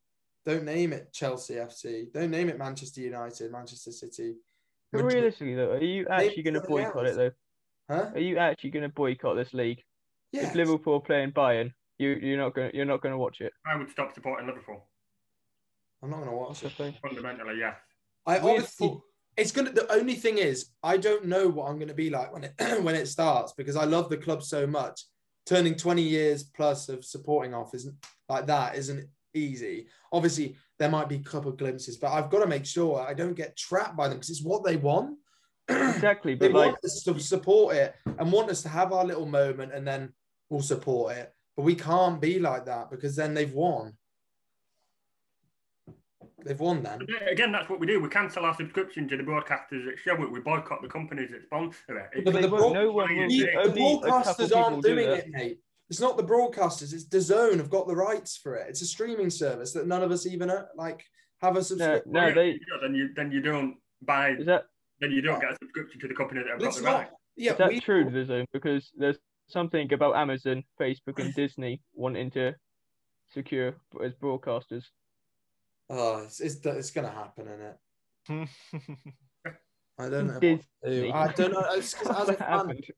Don't 0.46 0.64
name 0.64 0.92
it 0.92 1.12
Chelsea 1.12 1.54
FC. 1.54 2.12
Don't 2.12 2.30
name 2.30 2.48
it 2.48 2.58
Manchester 2.58 3.00
United, 3.02 3.52
Manchester 3.52 3.92
City. 3.92 4.34
But 4.92 5.02
Madrid. 5.04 5.14
realistically, 5.14 5.54
though, 5.54 5.72
are 5.72 5.82
you 5.82 6.06
actually 6.08 6.42
going 6.42 6.54
to 6.54 6.60
boycott 6.62 7.06
else. 7.06 7.16
it, 7.16 7.34
though? 7.88 7.94
Huh? 7.94 8.10
Are 8.14 8.20
you 8.20 8.38
actually 8.38 8.70
going 8.70 8.82
to 8.84 8.88
boycott 8.88 9.36
this 9.36 9.52
league? 9.52 9.82
Yes. 10.32 10.48
If 10.50 10.54
Liverpool 10.54 11.00
playing 11.00 11.32
Bayern, 11.32 11.72
You 11.98 12.10
you're 12.22 12.38
not 12.38 12.54
gonna 12.54 12.70
you're 12.72 12.86
not 12.86 13.02
gonna 13.02 13.18
watch 13.18 13.40
it. 13.40 13.52
I 13.66 13.76
would 13.76 13.90
stop 13.90 14.14
supporting 14.14 14.46
Liverpool. 14.46 14.86
I'm 16.02 16.10
not 16.10 16.16
going 16.16 16.30
to 16.30 16.36
watch 16.36 16.60
That's 16.60 16.80
it. 16.80 16.94
the. 16.94 17.08
Fundamentally, 17.08 17.58
yeah. 17.60 17.74
I 18.26 18.38
Weird 18.38 18.44
obviously, 18.60 18.88
fo- 18.88 19.04
it's 19.36 19.52
gonna. 19.52 19.72
The 19.72 19.92
only 19.92 20.14
thing 20.14 20.38
is, 20.38 20.70
I 20.82 20.96
don't 20.96 21.26
know 21.26 21.48
what 21.48 21.68
I'm 21.68 21.78
gonna 21.78 21.92
be 21.94 22.08
like 22.10 22.32
when 22.32 22.44
it 22.44 22.54
when 22.82 22.94
it 22.94 23.06
starts 23.06 23.52
because 23.52 23.76
I 23.76 23.84
love 23.84 24.08
the 24.08 24.16
club 24.16 24.42
so 24.42 24.66
much. 24.66 25.04
Turning 25.46 25.74
20 25.74 26.02
years 26.02 26.44
plus 26.44 26.88
of 26.88 27.04
supporting 27.04 27.54
off 27.54 27.74
isn't 27.74 27.94
like 28.28 28.46
that 28.46 28.76
isn't 28.76 29.08
easy. 29.34 29.86
Obviously, 30.12 30.56
there 30.78 30.90
might 30.90 31.08
be 31.08 31.16
a 31.16 31.22
couple 31.22 31.50
of 31.50 31.56
glimpses, 31.56 31.96
but 31.96 32.12
I've 32.12 32.30
got 32.30 32.40
to 32.40 32.46
make 32.46 32.66
sure 32.66 33.00
I 33.00 33.14
don't 33.14 33.34
get 33.34 33.56
trapped 33.56 33.96
by 33.96 34.08
them 34.08 34.16
because 34.16 34.30
it's 34.30 34.42
what 34.42 34.64
they 34.64 34.76
want. 34.76 35.16
Exactly, 35.70 36.34
they 36.34 36.48
but 36.48 36.58
like 36.58 36.72
want 36.72 36.84
us 36.84 37.02
to 37.04 37.18
support 37.20 37.76
it 37.76 37.94
and 38.18 38.32
want 38.32 38.50
us 38.50 38.62
to 38.62 38.68
have 38.68 38.92
our 38.92 39.04
little 39.04 39.26
moment 39.26 39.72
and 39.72 39.86
then 39.86 40.12
we'll 40.48 40.62
support 40.62 41.14
it. 41.16 41.32
But 41.56 41.62
we 41.62 41.74
can't 41.74 42.20
be 42.20 42.38
like 42.40 42.64
that 42.64 42.90
because 42.90 43.14
then 43.14 43.34
they've 43.34 43.52
won. 43.52 43.92
They've 46.44 46.58
won 46.58 46.82
then. 46.82 47.06
Again, 47.30 47.52
that's 47.52 47.68
what 47.68 47.80
we 47.80 47.86
do. 47.86 48.00
We 48.00 48.08
cancel 48.08 48.44
our 48.44 48.54
subscription 48.54 49.08
to 49.08 49.16
the 49.16 49.22
broadcasters 49.22 49.84
that 49.84 49.98
show 50.02 50.20
it. 50.22 50.32
We 50.32 50.40
boycott 50.40 50.82
the 50.82 50.88
companies 50.88 51.30
that 51.32 51.42
sponsor 51.42 51.98
it. 51.98 52.10
It's 52.14 52.24
but 52.24 52.40
the 52.40 52.48
broad- 52.48 52.72
no 52.72 52.90
one 52.90 53.14
will. 53.14 53.28
The, 53.28 53.38
the 53.38 53.44
the 53.44 53.58
only 53.58 53.92
a 53.92 54.00
couple 54.00 54.00
broadcasters 54.02 54.56
aren't 54.56 54.82
doing 54.82 55.10
that. 55.10 55.18
it, 55.18 55.30
mate. 55.30 55.60
It's 55.90 56.00
not 56.00 56.16
the 56.16 56.22
broadcasters. 56.22 56.92
It's 56.94 57.04
DAZN 57.04 57.56
have 57.56 57.68
got 57.68 57.88
the 57.88 57.96
rights 57.96 58.36
for 58.36 58.54
it. 58.54 58.66
It's 58.68 58.80
a 58.80 58.86
streaming 58.86 59.28
service 59.28 59.72
that 59.72 59.88
none 59.88 60.02
of 60.04 60.12
us 60.12 60.24
even 60.24 60.48
uh, 60.48 60.66
like 60.76 61.04
have 61.42 61.56
a 61.56 61.64
subscription. 61.64 62.12
no, 62.12 62.32
they 62.32 62.58
then 62.80 62.94
you 62.94 63.10
then 63.14 63.32
you 63.32 63.40
don't 63.40 63.76
buy. 64.02 64.30
is 64.30 64.46
that 64.46 64.66
Then 65.00 65.10
you 65.10 65.20
don't 65.20 65.40
get 65.40 65.50
a 65.50 65.56
subscription 65.60 66.00
to 66.00 66.08
the 66.08 66.14
company 66.14 66.42
that 66.42 66.50
have 66.50 66.58
But 66.60 66.66
got 66.66 66.74
the 66.76 66.82
not. 66.82 66.94
right. 67.00 67.08
Yeah, 67.36 67.52
is 67.52 67.58
that 67.58 67.68
we, 67.70 67.80
true, 67.80 68.04
DAZN? 68.04 68.46
Because 68.52 68.90
there's 68.96 69.16
something 69.48 69.92
about 69.92 70.14
Amazon, 70.14 70.62
Facebook, 70.80 71.18
and 71.18 71.34
Disney 71.34 71.82
wanting 71.94 72.30
to 72.32 72.54
secure 73.34 73.74
as 74.04 74.12
broadcasters. 74.14 74.84
Oh, 75.88 76.22
it's, 76.22 76.38
it's 76.40 76.64
it's 76.64 76.90
gonna 76.92 77.10
happen, 77.10 77.48
isn't 78.28 78.46
it? 78.46 78.48
I 79.98 80.08
don't 80.08 80.28
know. 80.28 80.38
Disney. 80.38 81.10
I 81.12 81.32
don't 81.32 81.52
know. 81.52 81.66
It's 81.72 81.94
'cause 81.94 82.06
as 82.22 82.28
a 82.28 82.32
fan, 82.38 82.48
happened? 82.48 82.84
a- 82.88 82.92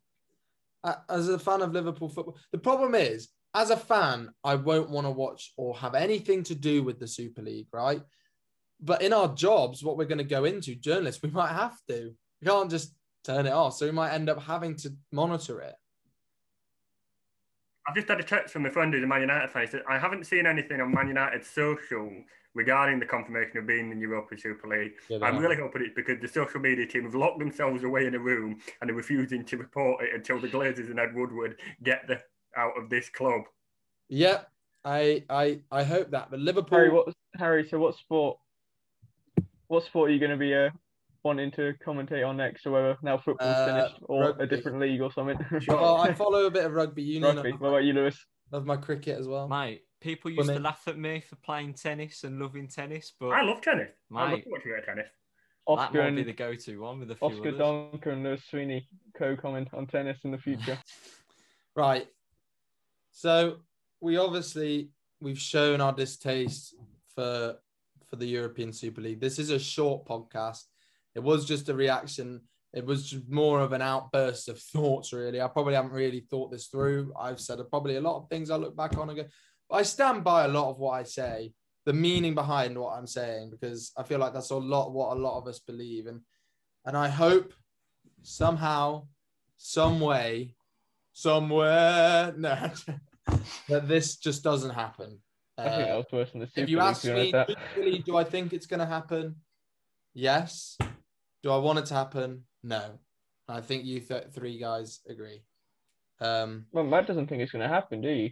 as 1.08 1.28
a 1.28 1.38
fan 1.38 1.62
of 1.62 1.72
Liverpool 1.72 2.08
football, 2.08 2.36
the 2.50 2.58
problem 2.58 2.94
is, 2.94 3.28
as 3.54 3.70
a 3.70 3.76
fan, 3.76 4.30
I 4.42 4.54
won't 4.54 4.90
want 4.90 5.06
to 5.06 5.10
watch 5.10 5.52
or 5.56 5.76
have 5.76 5.94
anything 5.94 6.42
to 6.44 6.54
do 6.54 6.82
with 6.82 6.98
the 6.98 7.06
Super 7.06 7.42
League, 7.42 7.68
right? 7.72 8.02
But 8.80 9.02
in 9.02 9.12
our 9.12 9.34
jobs, 9.34 9.84
what 9.84 9.96
we're 9.96 10.06
going 10.06 10.18
to 10.18 10.24
go 10.24 10.44
into, 10.44 10.74
journalists, 10.74 11.22
we 11.22 11.30
might 11.30 11.52
have 11.52 11.76
to. 11.88 12.14
We 12.40 12.48
can't 12.48 12.70
just 12.70 12.94
turn 13.24 13.46
it 13.46 13.52
off. 13.52 13.76
So 13.76 13.86
we 13.86 13.92
might 13.92 14.12
end 14.12 14.28
up 14.28 14.42
having 14.42 14.74
to 14.76 14.92
monitor 15.12 15.60
it. 15.60 15.74
I've 17.86 17.94
just 17.94 18.08
had 18.08 18.20
a 18.20 18.24
text 18.24 18.52
from 18.52 18.66
a 18.66 18.70
friend 18.70 18.92
who's 18.92 19.02
a 19.02 19.06
Man 19.06 19.20
United 19.20 19.50
fan. 19.50 19.68
I 19.88 19.98
haven't 19.98 20.26
seen 20.26 20.46
anything 20.46 20.80
on 20.80 20.94
Man 20.94 21.08
United's 21.08 21.48
social 21.48 22.10
regarding 22.54 23.00
the 23.00 23.06
confirmation 23.06 23.58
of 23.58 23.66
being 23.66 23.90
in 23.90 23.96
the 23.98 24.02
Europa 24.02 24.36
Super 24.38 24.68
League. 24.68 24.92
I'm 25.22 25.38
really 25.38 25.56
hoping 25.56 25.82
it's 25.82 25.94
because 25.94 26.20
the 26.20 26.28
social 26.28 26.60
media 26.60 26.86
team 26.86 27.04
have 27.04 27.14
locked 27.14 27.38
themselves 27.38 27.82
away 27.84 28.06
in 28.06 28.14
a 28.14 28.18
room 28.18 28.58
and 28.80 28.90
are 28.90 28.94
refusing 28.94 29.44
to 29.46 29.56
report 29.56 30.04
it 30.04 30.14
until 30.14 30.38
the 30.38 30.48
Glazers 30.48 30.90
and 30.90 31.00
Ed 31.00 31.14
Woodward 31.14 31.56
get 31.82 32.06
the 32.06 32.20
out 32.56 32.72
of 32.76 32.90
this 32.90 33.08
club. 33.08 33.42
Yeah, 34.08 34.42
I 34.84 35.24
I 35.30 35.60
I 35.70 35.82
hope 35.84 36.10
that. 36.10 36.30
But 36.30 36.40
Liverpool, 36.40 36.76
Harry, 36.78 36.90
what 36.90 37.08
Harry? 37.36 37.66
So 37.68 37.78
what 37.78 37.96
sport? 37.96 38.38
What 39.68 39.84
sport 39.84 40.10
are 40.10 40.12
you 40.12 40.18
going 40.20 40.32
to 40.32 40.36
be 40.36 40.54
uh, 40.54 40.68
wanting 41.24 41.50
to 41.52 41.72
commentate 41.86 42.26
on 42.28 42.36
next, 42.36 42.66
or 42.66 42.72
whether 42.72 42.98
now 43.02 43.16
football's 43.16 43.56
Uh, 43.56 43.66
finished, 43.66 44.02
or 44.02 44.20
rugby. 44.26 44.44
a 44.44 44.46
different 44.46 44.80
league 44.80 45.00
or 45.00 45.10
something? 45.12 45.38
well, 45.68 45.96
I 45.96 46.12
follow 46.24 46.44
a 46.44 46.50
bit 46.50 46.66
of 46.66 46.72
rugby 46.72 47.02
union. 47.02 47.36
Rugby. 47.36 47.52
What 47.52 47.68
about 47.68 47.84
you, 47.84 47.94
Lewis? 47.94 48.22
love 48.50 48.66
my 48.66 48.76
cricket 48.76 49.18
as 49.18 49.26
well. 49.26 49.48
Mate, 49.48 49.80
people 50.02 50.30
used 50.30 50.48
to 50.48 50.58
laugh 50.58 50.82
at 50.86 50.98
me 50.98 51.20
for 51.20 51.36
playing 51.36 51.74
tennis 51.74 52.24
and 52.24 52.40
loving 52.40 52.68
tennis, 52.68 53.12
but 53.18 53.28
I 53.28 53.42
love 53.42 53.60
tennis. 53.60 53.90
I 54.14 54.32
love 54.32 54.40
watching 54.46 54.72
a 54.72 54.74
bit 54.74 54.78
of 54.80 54.84
tennis. 54.86 55.08
that 55.68 55.94
might 55.94 56.16
be 56.16 56.22
the 56.24 56.32
go-to 56.32 56.80
one 56.80 57.00
with 57.00 57.10
a 57.10 57.14
few 57.14 57.28
Oscar 57.28 57.48
others. 57.48 57.60
Donker 57.60 58.12
and 58.12 58.22
Lewis 58.22 58.42
Sweeney 58.50 58.88
co-comment 59.16 59.68
on 59.72 59.86
tennis 59.86 60.18
in 60.24 60.30
the 60.30 60.38
future. 60.38 60.78
Right. 61.74 62.06
So 63.12 63.60
we 64.02 64.18
obviously 64.18 64.90
we've 65.22 65.38
shown 65.38 65.80
our 65.80 65.92
distaste 65.92 66.74
for 67.14 67.56
for 68.08 68.16
the 68.16 68.26
European 68.26 68.74
Super 68.74 69.00
League. 69.00 69.20
This 69.20 69.38
is 69.38 69.48
a 69.48 69.58
short 69.58 70.04
podcast. 70.04 70.64
It 71.14 71.20
was 71.20 71.46
just 71.46 71.70
a 71.70 71.74
reaction. 71.74 72.42
It 72.74 72.84
was 72.84 73.08
just 73.08 73.28
more 73.30 73.60
of 73.60 73.72
an 73.72 73.80
outburst 73.80 74.50
of 74.50 74.58
thoughts, 74.74 75.14
really. 75.14 75.40
I 75.40 75.48
probably 75.48 75.74
haven't 75.74 75.92
really 75.92 76.20
thought 76.20 76.50
this 76.50 76.66
through. 76.66 77.14
I've 77.18 77.40
said 77.40 77.58
probably 77.70 77.96
a 77.96 78.02
lot 78.02 78.18
of 78.18 78.28
things 78.28 78.50
I 78.50 78.56
look 78.56 78.76
back 78.76 78.98
on 78.98 79.08
and 79.08 79.18
go, 79.18 79.24
but 79.24 79.30
I 79.72 79.82
stand 79.82 80.24
by 80.24 80.44
a 80.44 80.48
lot 80.48 80.70
of 80.70 80.78
what 80.78 80.92
I 80.92 81.02
say, 81.04 81.52
the 81.84 81.92
meaning 81.92 82.34
behind 82.34 82.78
what 82.78 82.96
I'm 82.96 83.06
saying, 83.06 83.50
because 83.50 83.92
I 83.96 84.02
feel 84.02 84.18
like 84.18 84.32
that's 84.34 84.50
a 84.50 84.56
lot 84.56 84.92
what 84.92 85.16
a 85.16 85.20
lot 85.20 85.38
of 85.38 85.48
us 85.48 85.58
believe. 85.60 86.06
And 86.06 86.20
and 86.84 86.96
I 86.96 87.08
hope 87.08 87.52
somehow, 88.22 89.06
some 89.56 90.00
way, 90.00 90.54
somewhere, 91.12 92.32
no, 92.36 92.70
that 93.68 93.88
this 93.88 94.16
just 94.16 94.42
doesn't 94.42 94.70
happen. 94.70 95.18
I 95.58 95.62
think 95.68 95.76
that 95.86 95.90
Uh, 95.90 95.96
was 95.98 96.06
worse 96.12 96.30
than 96.32 96.40
the 96.40 96.46
Super 96.46 96.60
if 96.62 96.68
you 96.70 96.80
ask 96.80 97.04
me, 97.04 97.98
do 98.06 98.16
I 98.16 98.24
think 98.24 98.52
it's 98.52 98.66
going 98.66 98.80
to 98.80 98.86
happen? 98.86 99.36
Yes. 100.14 100.76
Do 101.42 101.50
I 101.50 101.58
want 101.58 101.78
it 101.78 101.86
to 101.86 101.94
happen? 101.94 102.44
No. 102.62 102.98
I 103.48 103.60
think 103.60 103.84
you 103.84 104.00
th- 104.00 104.28
three 104.32 104.58
guys 104.58 105.00
agree. 105.08 105.42
Um, 106.20 106.66
Well, 106.72 106.84
Matt 106.84 107.06
doesn't 107.06 107.26
think 107.28 107.42
it's 107.42 107.52
going 107.52 107.62
to 107.68 107.68
happen, 107.68 108.00
do 108.00 108.08
you? 108.08 108.30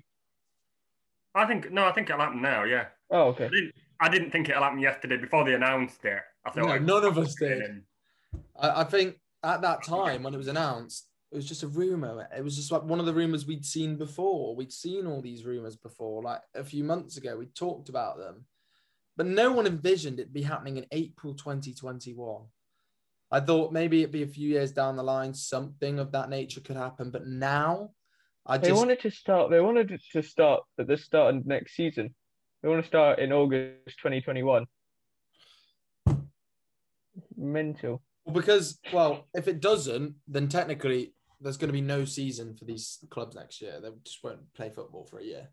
I 1.34 1.46
think 1.46 1.70
no, 1.70 1.84
I 1.84 1.92
think 1.92 2.08
it'll 2.10 2.20
happen 2.20 2.42
now. 2.42 2.64
Yeah, 2.64 2.86
Oh, 3.10 3.26
I 3.26 3.28
okay. 3.28 3.48
didn't, 3.48 3.74
I 4.00 4.08
didn't 4.08 4.30
think 4.30 4.48
it'll 4.48 4.62
happen 4.62 4.78
yesterday 4.80 5.16
before 5.16 5.44
they 5.44 5.54
announced 5.54 6.04
it. 6.04 6.20
I 6.44 6.50
thought 6.50 6.66
No, 6.66 6.72
it- 6.72 6.82
none 6.82 7.04
of 7.04 7.18
us 7.18 7.34
did. 7.34 7.82
I, 8.58 8.80
I 8.80 8.84
think 8.84 9.16
at 9.42 9.62
that 9.62 9.82
time 9.84 10.22
when 10.22 10.34
it 10.34 10.38
was 10.38 10.48
announced, 10.48 11.06
it 11.32 11.36
was 11.36 11.46
just 11.46 11.62
a 11.62 11.68
rumor. 11.68 12.28
It 12.36 12.42
was 12.42 12.56
just 12.56 12.72
like 12.72 12.82
one 12.82 12.98
of 13.00 13.06
the 13.06 13.14
rumors 13.14 13.46
we'd 13.46 13.64
seen 13.64 13.96
before. 13.96 14.56
We'd 14.56 14.72
seen 14.72 15.06
all 15.06 15.20
these 15.20 15.44
rumors 15.44 15.76
before, 15.76 16.22
like 16.22 16.40
a 16.54 16.64
few 16.64 16.82
months 16.82 17.16
ago. 17.16 17.36
We 17.36 17.46
talked 17.46 17.88
about 17.88 18.18
them, 18.18 18.46
but 19.16 19.26
no 19.26 19.52
one 19.52 19.66
envisioned 19.66 20.18
it'd 20.18 20.32
be 20.32 20.42
happening 20.42 20.76
in 20.78 20.86
April 20.90 21.34
2021. 21.34 22.42
I 23.30 23.38
thought 23.38 23.72
maybe 23.72 24.00
it'd 24.02 24.10
be 24.10 24.24
a 24.24 24.26
few 24.26 24.48
years 24.48 24.72
down 24.72 24.96
the 24.96 25.04
line, 25.04 25.32
something 25.32 26.00
of 26.00 26.10
that 26.12 26.30
nature 26.30 26.60
could 26.60 26.76
happen. 26.76 27.12
But 27.12 27.28
now, 27.28 27.90
I 28.50 28.58
They 28.58 28.68
just 28.70 28.78
wanted 28.78 29.00
to 29.02 29.10
start. 29.12 29.50
They 29.50 29.60
wanted 29.60 30.00
to 30.12 30.22
start 30.22 30.64
at 30.76 30.88
the 30.88 30.96
start 30.96 31.34
of 31.36 31.46
next 31.46 31.76
season. 31.76 32.12
They 32.62 32.68
want 32.68 32.82
to 32.82 32.86
start 32.86 33.20
in 33.20 33.32
August 33.32 33.98
2021. 34.02 34.66
Mental. 37.36 38.02
Well, 38.24 38.34
because 38.34 38.80
well, 38.92 39.28
if 39.34 39.46
it 39.46 39.60
doesn't, 39.60 40.16
then 40.26 40.48
technically 40.48 41.14
there's 41.40 41.56
going 41.56 41.68
to 41.68 41.72
be 41.72 41.80
no 41.80 42.04
season 42.04 42.56
for 42.56 42.64
these 42.64 42.98
clubs 43.08 43.36
next 43.36 43.62
year. 43.62 43.80
They 43.80 43.88
just 44.04 44.22
won't 44.24 44.52
play 44.52 44.70
football 44.74 45.06
for 45.08 45.20
a 45.20 45.24
year 45.24 45.48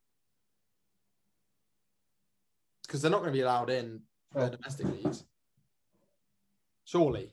because 2.81 3.01
they're 3.03 3.11
not 3.11 3.19
going 3.19 3.31
to 3.31 3.37
be 3.37 3.41
allowed 3.41 3.69
in 3.69 4.01
their 4.33 4.45
Oh. 4.47 4.49
domestic 4.49 4.87
leagues. 4.87 5.23
Surely, 6.85 7.31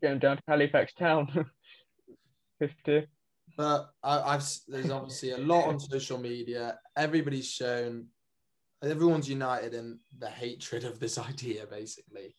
Going 0.00 0.20
down 0.20 0.36
to 0.36 0.42
Halifax 0.46 0.94
Town. 0.94 1.50
50. 2.60 3.06
But 3.58 3.90
I, 4.04 4.20
I've 4.20 4.48
there's 4.68 4.90
obviously 4.90 5.32
a 5.32 5.38
lot 5.38 5.66
on 5.66 5.80
social 5.80 6.16
media. 6.16 6.78
Everybody's 6.96 7.50
shown, 7.50 8.06
everyone's 8.84 9.28
united 9.28 9.74
in 9.74 9.98
the 10.16 10.28
hatred 10.30 10.84
of 10.84 11.00
this 11.00 11.18
idea, 11.30 11.66
basically. 11.66 12.36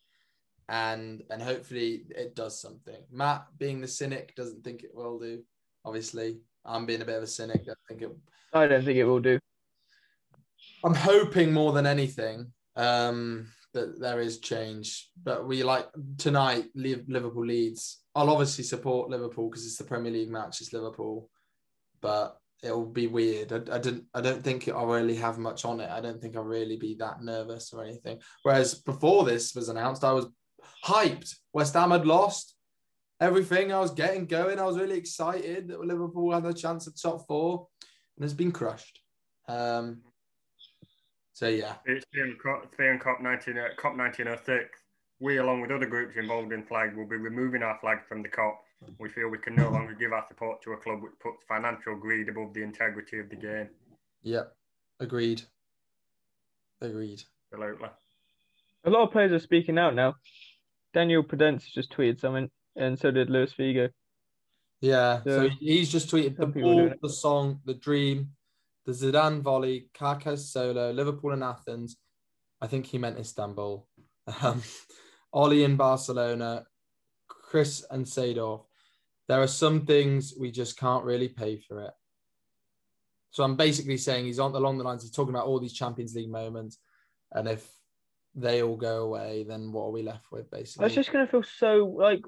And 0.69 1.21
and 1.29 1.41
hopefully 1.41 2.03
it 2.10 2.36
does 2.36 2.60
something. 2.60 3.03
Matt, 3.12 3.45
being 3.58 3.82
the 3.82 3.88
cynic, 3.88 4.34
doesn't 4.36 4.63
think 4.63 4.84
it 4.84 4.95
will 4.95 5.19
do. 5.19 5.43
Obviously, 5.84 6.38
I'm 6.63 6.86
being 6.86 7.01
a 7.01 7.05
bit 7.05 7.17
of 7.17 7.23
a 7.23 7.27
cynic. 7.27 7.63
I 7.69 7.73
think 7.89 8.01
it. 8.01 8.12
I 8.53 8.67
don't 8.67 8.86
think 8.86 8.97
it 8.97 9.03
will 9.03 9.19
do. 9.19 9.39
I'm 10.86 10.95
hoping 10.95 11.51
more 11.51 11.73
than 11.73 11.86
anything 11.86 12.53
um, 12.77 13.47
that 13.73 13.99
there 13.99 14.21
is 14.21 14.39
change. 14.39 15.10
But 15.21 15.45
we 15.45 15.63
like 15.63 15.88
tonight. 16.17 16.65
Liv- 16.75 17.10
Liverpool 17.10 17.45
Leeds. 17.45 18.03
I'll 18.19 18.29
obviously 18.29 18.65
support 18.65 19.10
Liverpool 19.10 19.49
because 19.49 19.65
it's 19.65 19.77
the 19.77 19.86
Premier 19.86 20.12
League 20.12 20.29
match. 20.29 20.60
It's 20.60 20.73
Liverpool, 20.73 21.29
but 22.01 22.38
it'll 22.62 22.86
be 22.86 23.08
weird. 23.08 23.53
I, 23.53 23.75
I 23.75 23.79
didn't. 23.79 24.08
I 24.13 24.19
don't 24.19 24.43
think 24.43 24.67
I'll 24.67 24.88
really 24.88 25.15
have 25.15 25.38
much 25.38 25.63
on 25.63 25.79
it. 25.79 25.89
I 25.89 26.01
don't 26.01 26.21
think 26.21 26.36
I'll 26.36 26.43
really 26.43 26.75
be 26.75 26.95
that 26.95 27.23
nervous 27.23 27.71
or 27.71 27.82
anything. 27.82 28.19
Whereas 28.43 28.75
before 28.75 29.23
this 29.23 29.55
was 29.55 29.69
announced, 29.69 30.03
I 30.03 30.12
was 30.12 30.27
hyped. 30.84 31.34
West 31.53 31.75
Ham 31.75 31.91
had 31.91 32.05
lost 32.05 32.58
everything. 33.21 33.71
I 33.71 33.79
was 33.79 33.91
getting 33.91 34.25
going. 34.25 34.60
I 34.60 34.65
was 34.65 34.77
really 34.77 34.97
excited 34.97 35.69
that 35.69 35.79
Liverpool 35.79 36.34
had 36.34 36.45
a 36.45 36.53
chance 36.53 36.88
at 36.88 36.99
top 37.01 37.25
four, 37.25 37.69
and 38.17 38.25
it's 38.25 38.34
been 38.34 38.51
crushed. 38.51 38.99
Um, 39.47 40.01
so 41.32 41.47
yeah, 41.47 41.75
It's 41.86 42.05
been 42.12 42.36
Co- 42.43 42.67
Spion 42.73 42.99
Kop 42.99 43.21
19, 43.21 43.58
uh, 43.58 43.69
Kop 43.82 43.97
1906. 43.97 44.79
We, 45.19 45.38
along 45.38 45.62
with 45.62 45.71
other 45.71 45.86
groups 45.86 46.15
involved 46.17 46.53
in 46.53 46.63
flag, 46.63 46.95
will 46.95 47.08
be 47.08 47.17
removing 47.17 47.62
our 47.62 47.77
flag 47.79 47.99
from 48.08 48.23
the 48.23 48.29
Kop. 48.29 48.55
We 48.97 49.10
feel 49.10 49.27
we 49.27 49.38
can 49.38 49.55
no 49.55 49.69
longer 49.69 49.93
give 49.93 50.13
our 50.13 50.25
support 50.29 50.62
to 50.63 50.71
a 50.71 50.77
club 50.77 51.01
which 51.01 51.12
puts 51.21 51.43
financial 51.47 51.97
greed 51.97 52.29
above 52.29 52.53
the 52.53 52.63
integrity 52.63 53.19
of 53.19 53.29
the 53.29 53.36
game. 53.36 53.69
Yep. 54.23 54.55
Agreed. 55.01 55.41
Agreed. 56.82 57.23
Absolutely. 57.51 57.89
A 58.86 58.89
lot 58.89 59.03
of 59.03 59.12
players 59.12 59.34
are 59.34 59.39
speaking 59.39 59.77
out 59.77 59.95
now. 59.95 60.15
Daniel 60.93 61.23
Prudence 61.23 61.69
just 61.69 61.91
tweeted 61.91 62.19
something, 62.21 62.49
and 62.77 62.97
so 62.97 63.12
did 63.12 63.29
Luis 63.29 63.53
Figo. 63.53 63.89
Yeah. 64.82 65.21
So 65.23 65.49
So, 65.49 65.55
he's 65.60 65.91
just 65.91 66.10
tweeted 66.10 66.38
the 66.38 66.43
some 66.43 66.53
people 66.53 66.71
are 66.71 66.75
doing 66.75 66.89
ball, 66.89 66.97
the 67.01 67.10
song, 67.10 67.60
the 67.65 67.73
dream, 67.73 68.29
the 68.86 68.93
Zidane 68.93 69.41
volley, 69.41 69.89
Kaká's 69.93 70.51
solo, 70.51 70.91
Liverpool 70.91 71.34
and 71.34 71.43
Athens. 71.43 71.97
I 72.62 72.67
think 72.67 72.86
he 72.86 72.97
meant 72.97 73.19
Istanbul. 73.19 73.86
Um, 74.43 74.62
Ole 75.34 75.63
in 75.63 75.76
Barcelona, 75.76 76.65
Chris 77.28 77.86
and 77.89 78.06
Sadorf. 78.06 78.63
There 79.28 79.42
are 79.42 79.48
some 79.48 79.86
things 79.86 80.34
we 80.39 80.52
just 80.52 80.78
can't 80.78 81.04
really 81.04 81.28
pay 81.30 81.58
for 81.58 81.82
it. 81.82 81.92
So 83.32 83.44
I'm 83.44 83.56
basically 83.56 83.98
saying 83.98 84.26
he's 84.26 84.39
on 84.39 84.56
along 84.56 84.80
the 84.80 84.84
lines. 84.84 85.04
He's 85.04 85.12
talking 85.12 85.34
about 85.34 85.46
all 85.46 85.60
these 85.60 85.74
Champions 85.74 86.15
League 86.15 86.32
moments, 86.32 86.80
and 87.32 87.48
if 87.48 87.70
they 88.34 88.63
all 88.63 88.76
go 88.76 89.04
away, 89.04 89.46
then 89.48 89.72
what 89.72 89.86
are 89.86 89.92
we 89.92 90.02
left 90.02 90.32
with? 90.32 90.50
Basically, 90.50 90.88
It's 90.88 90.96
just 90.96 91.12
gonna 91.12 91.28
feel 91.28 91.44
so 91.44 91.94
like, 91.96 92.24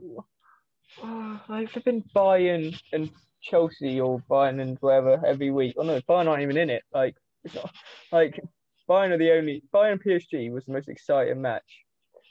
like 1.49 1.83
been 1.83 2.03
Bayern 2.15 2.79
and 2.93 3.09
Chelsea 3.41 3.99
or 3.99 4.19
Bayern 4.29 4.61
and 4.61 4.77
whatever 4.79 5.25
every 5.25 5.49
week. 5.49 5.75
Oh 5.77 5.83
no, 5.83 5.99
Bayern 6.01 6.27
aren't 6.27 6.43
even 6.43 6.57
in 6.57 6.69
it. 6.69 6.83
Like 6.93 7.15
it's 7.43 7.55
not 7.55 7.73
like 8.11 8.39
Bayern 8.87 9.11
are 9.11 9.17
the 9.17 9.31
only 9.31 9.63
Bayern 9.73 9.99
PSG 10.03 10.51
was 10.51 10.65
the 10.65 10.73
most 10.73 10.89
exciting 10.89 11.41
match 11.41 11.63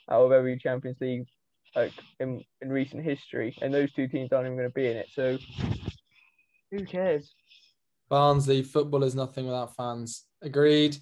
out 0.09 0.25
of 0.25 0.31
every 0.31 0.57
Champions 0.57 0.97
League 0.99 1.25
like 1.75 1.93
in, 2.19 2.43
in 2.61 2.69
recent 2.69 3.03
history, 3.03 3.55
and 3.61 3.73
those 3.73 3.91
two 3.93 4.07
teams 4.07 4.31
aren't 4.31 4.47
even 4.47 4.57
going 4.57 4.69
to 4.69 4.73
be 4.73 4.87
in 4.87 4.97
it. 4.97 5.07
So 5.13 5.37
who 6.71 6.85
cares? 6.85 7.33
Barnsley, 8.09 8.61
football 8.63 9.03
is 9.03 9.15
nothing 9.15 9.45
without 9.45 9.75
fans. 9.75 10.25
Agreed. 10.41 10.97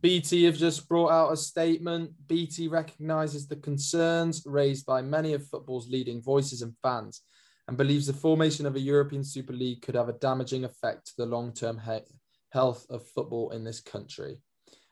BT 0.00 0.44
have 0.44 0.56
just 0.56 0.88
brought 0.88 1.10
out 1.10 1.32
a 1.32 1.36
statement. 1.36 2.12
BT 2.26 2.68
recognises 2.68 3.46
the 3.46 3.56
concerns 3.56 4.42
raised 4.46 4.86
by 4.86 5.02
many 5.02 5.34
of 5.34 5.46
football's 5.46 5.90
leading 5.90 6.22
voices 6.22 6.62
and 6.62 6.74
fans 6.82 7.22
and 7.68 7.76
believes 7.76 8.06
the 8.06 8.12
formation 8.12 8.66
of 8.66 8.76
a 8.76 8.80
European 8.80 9.24
Super 9.24 9.52
League 9.52 9.82
could 9.82 9.94
have 9.94 10.08
a 10.08 10.14
damaging 10.14 10.64
effect 10.64 11.06
to 11.06 11.12
the 11.18 11.26
long 11.26 11.52
term 11.52 11.80
he- 11.84 12.14
health 12.52 12.86
of 12.88 13.06
football 13.08 13.50
in 13.50 13.64
this 13.64 13.80
country. 13.80 14.40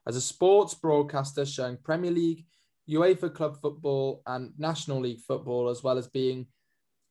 As 0.07 0.17
a 0.17 0.21
sports 0.21 0.75
broadcaster 0.75 1.47
showing 1.47 1.79
Premier 1.83 2.11
League, 2.11 2.45
UEFA 2.89 3.33
club 3.33 3.57
football, 3.61 4.23
and 4.27 4.53
National 4.59 5.01
League 5.01 5.21
football, 5.21 5.69
as 5.69 5.83
well 5.83 5.99
as 5.99 6.09
being 6.09 6.47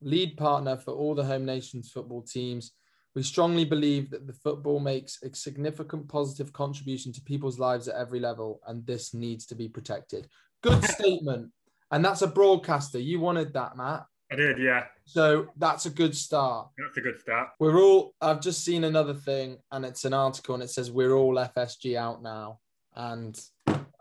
lead 0.02 0.36
partner 0.38 0.78
for 0.78 0.94
all 0.94 1.16
the 1.16 1.24
home 1.24 1.46
nations 1.46 1.92
football 1.92 2.22
teams, 2.22 2.72
we 3.16 3.24
strongly 3.24 3.66
believe 3.66 4.10
that 4.12 4.26
the 4.26 4.34
football 4.34 4.80
makes 4.80 5.22
a 5.22 5.36
significant 5.36 6.08
positive 6.08 6.54
contribution 6.54 7.12
to 7.14 7.22
people's 7.22 7.60
lives 7.60 7.88
at 7.88 7.96
every 7.96 8.20
level, 8.20 8.62
and 8.68 8.86
this 8.86 9.14
needs 9.14 9.46
to 9.48 9.56
be 9.56 9.68
protected. 9.68 10.28
Good 10.62 10.84
statement. 10.98 11.52
And 11.92 12.06
that's 12.06 12.22
a 12.22 12.28
broadcaster. 12.28 13.00
You 13.00 13.20
wanted 13.20 13.54
that, 13.54 13.76
Matt. 13.76 14.06
I 14.32 14.36
did, 14.36 14.60
yeah. 14.60 14.86
So 15.04 15.50
that's 15.58 15.86
a 15.88 15.90
good 15.90 16.16
start. 16.16 16.70
That's 16.78 16.98
a 16.98 17.02
good 17.02 17.20
start. 17.20 17.50
We're 17.60 17.82
all, 17.82 18.14
I've 18.22 18.40
just 18.40 18.64
seen 18.64 18.86
another 18.86 19.14
thing, 19.14 19.58
and 19.74 19.84
it's 19.84 20.06
an 20.06 20.14
article, 20.14 20.56
and 20.56 20.64
it 20.64 20.70
says 20.70 20.90
we're 20.90 21.14
all 21.14 21.36
FSG 21.36 21.98
out 21.98 22.24
now. 22.24 22.60
And 22.96 23.38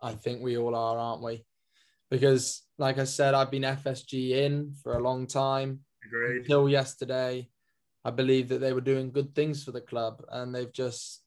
I 0.00 0.12
think 0.12 0.40
we 0.40 0.56
all 0.56 0.76
are, 0.76 0.98
aren't 0.98 1.22
we? 1.22 1.44
Because, 2.10 2.62
like 2.78 2.98
I 2.98 3.04
said, 3.04 3.34
I've 3.34 3.50
been 3.50 3.62
FSG 3.62 4.30
in 4.30 4.74
for 4.82 4.94
a 4.94 5.02
long 5.02 5.26
time 5.26 5.80
Agreed. 6.04 6.38
until 6.42 6.68
yesterday. 6.68 7.48
I 8.04 8.10
believe 8.10 8.48
that 8.48 8.58
they 8.58 8.72
were 8.72 8.80
doing 8.80 9.12
good 9.12 9.34
things 9.34 9.62
for 9.62 9.72
the 9.72 9.80
club, 9.80 10.24
and 10.30 10.54
they've 10.54 10.72
just 10.72 11.22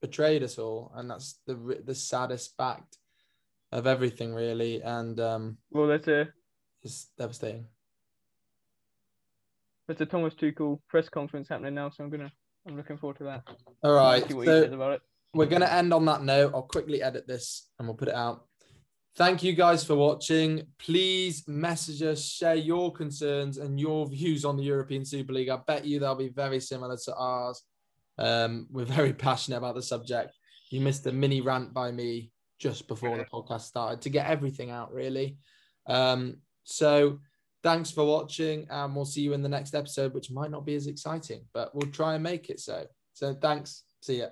betrayed 0.00 0.42
us 0.42 0.56
all, 0.58 0.92
and 0.94 1.10
that's 1.10 1.40
the 1.46 1.82
the 1.84 1.94
saddest 1.94 2.56
fact 2.56 2.96
of 3.72 3.86
everything, 3.88 4.32
really, 4.32 4.80
and 4.82 5.18
um, 5.18 5.58
Well, 5.70 5.88
that's 5.88 6.06
a 6.06 6.28
it's 6.82 7.08
devastating. 7.18 7.66
there's 9.88 10.00
a 10.00 10.06
Thomas 10.06 10.34
Tuchel 10.34 10.80
press 10.88 11.08
conference 11.08 11.48
happening 11.48 11.74
now, 11.74 11.90
so 11.90 12.04
I'm 12.04 12.10
gonna 12.10 12.30
I'm 12.68 12.76
looking 12.76 12.98
forward 12.98 13.18
to 13.18 13.24
that. 13.24 13.42
All 13.82 13.92
right, 13.92 14.26
See 14.26 14.34
what 14.34 14.46
he 14.46 14.52
so 14.52 14.62
says 14.62 14.72
about 14.72 14.92
it. 14.94 15.00
we're 15.34 15.46
going 15.46 15.62
to 15.62 15.72
end 15.72 15.92
on 15.94 16.04
that 16.06 16.22
note. 16.24 16.52
I'll 16.54 16.62
quickly 16.62 17.00
edit 17.02 17.26
this 17.28 17.68
and 17.78 17.86
we'll 17.86 17.96
put 17.96 18.08
it 18.08 18.14
out. 18.14 18.45
Thank 19.16 19.42
you 19.42 19.54
guys 19.54 19.82
for 19.82 19.94
watching. 19.94 20.66
Please 20.78 21.48
message 21.48 22.02
us, 22.02 22.22
share 22.22 22.54
your 22.54 22.92
concerns 22.92 23.56
and 23.56 23.80
your 23.80 24.06
views 24.06 24.44
on 24.44 24.58
the 24.58 24.62
European 24.62 25.06
Super 25.06 25.32
League. 25.32 25.48
I 25.48 25.58
bet 25.66 25.86
you 25.86 25.98
they'll 25.98 26.14
be 26.14 26.28
very 26.28 26.60
similar 26.60 26.98
to 27.06 27.14
ours. 27.14 27.62
Um, 28.18 28.66
we're 28.70 28.84
very 28.84 29.14
passionate 29.14 29.56
about 29.56 29.74
the 29.74 29.82
subject. 29.82 30.34
You 30.70 30.82
missed 30.82 31.06
a 31.06 31.12
mini 31.12 31.40
rant 31.40 31.72
by 31.72 31.92
me 31.92 32.30
just 32.58 32.88
before 32.88 33.16
the 33.16 33.24
podcast 33.24 33.62
started 33.62 34.02
to 34.02 34.10
get 34.10 34.26
everything 34.26 34.70
out, 34.70 34.92
really. 34.92 35.38
Um, 35.86 36.38
so 36.64 37.20
thanks 37.62 37.90
for 37.90 38.04
watching, 38.04 38.66
and 38.68 38.94
we'll 38.94 39.06
see 39.06 39.22
you 39.22 39.32
in 39.32 39.42
the 39.42 39.48
next 39.48 39.74
episode, 39.74 40.12
which 40.12 40.30
might 40.30 40.50
not 40.50 40.66
be 40.66 40.74
as 40.74 40.88
exciting, 40.88 41.46
but 41.54 41.74
we'll 41.74 41.90
try 41.90 42.14
and 42.14 42.22
make 42.22 42.50
it 42.50 42.60
so. 42.60 42.86
So 43.14 43.32
thanks. 43.32 43.84
See 44.02 44.18
ya. 44.18 44.26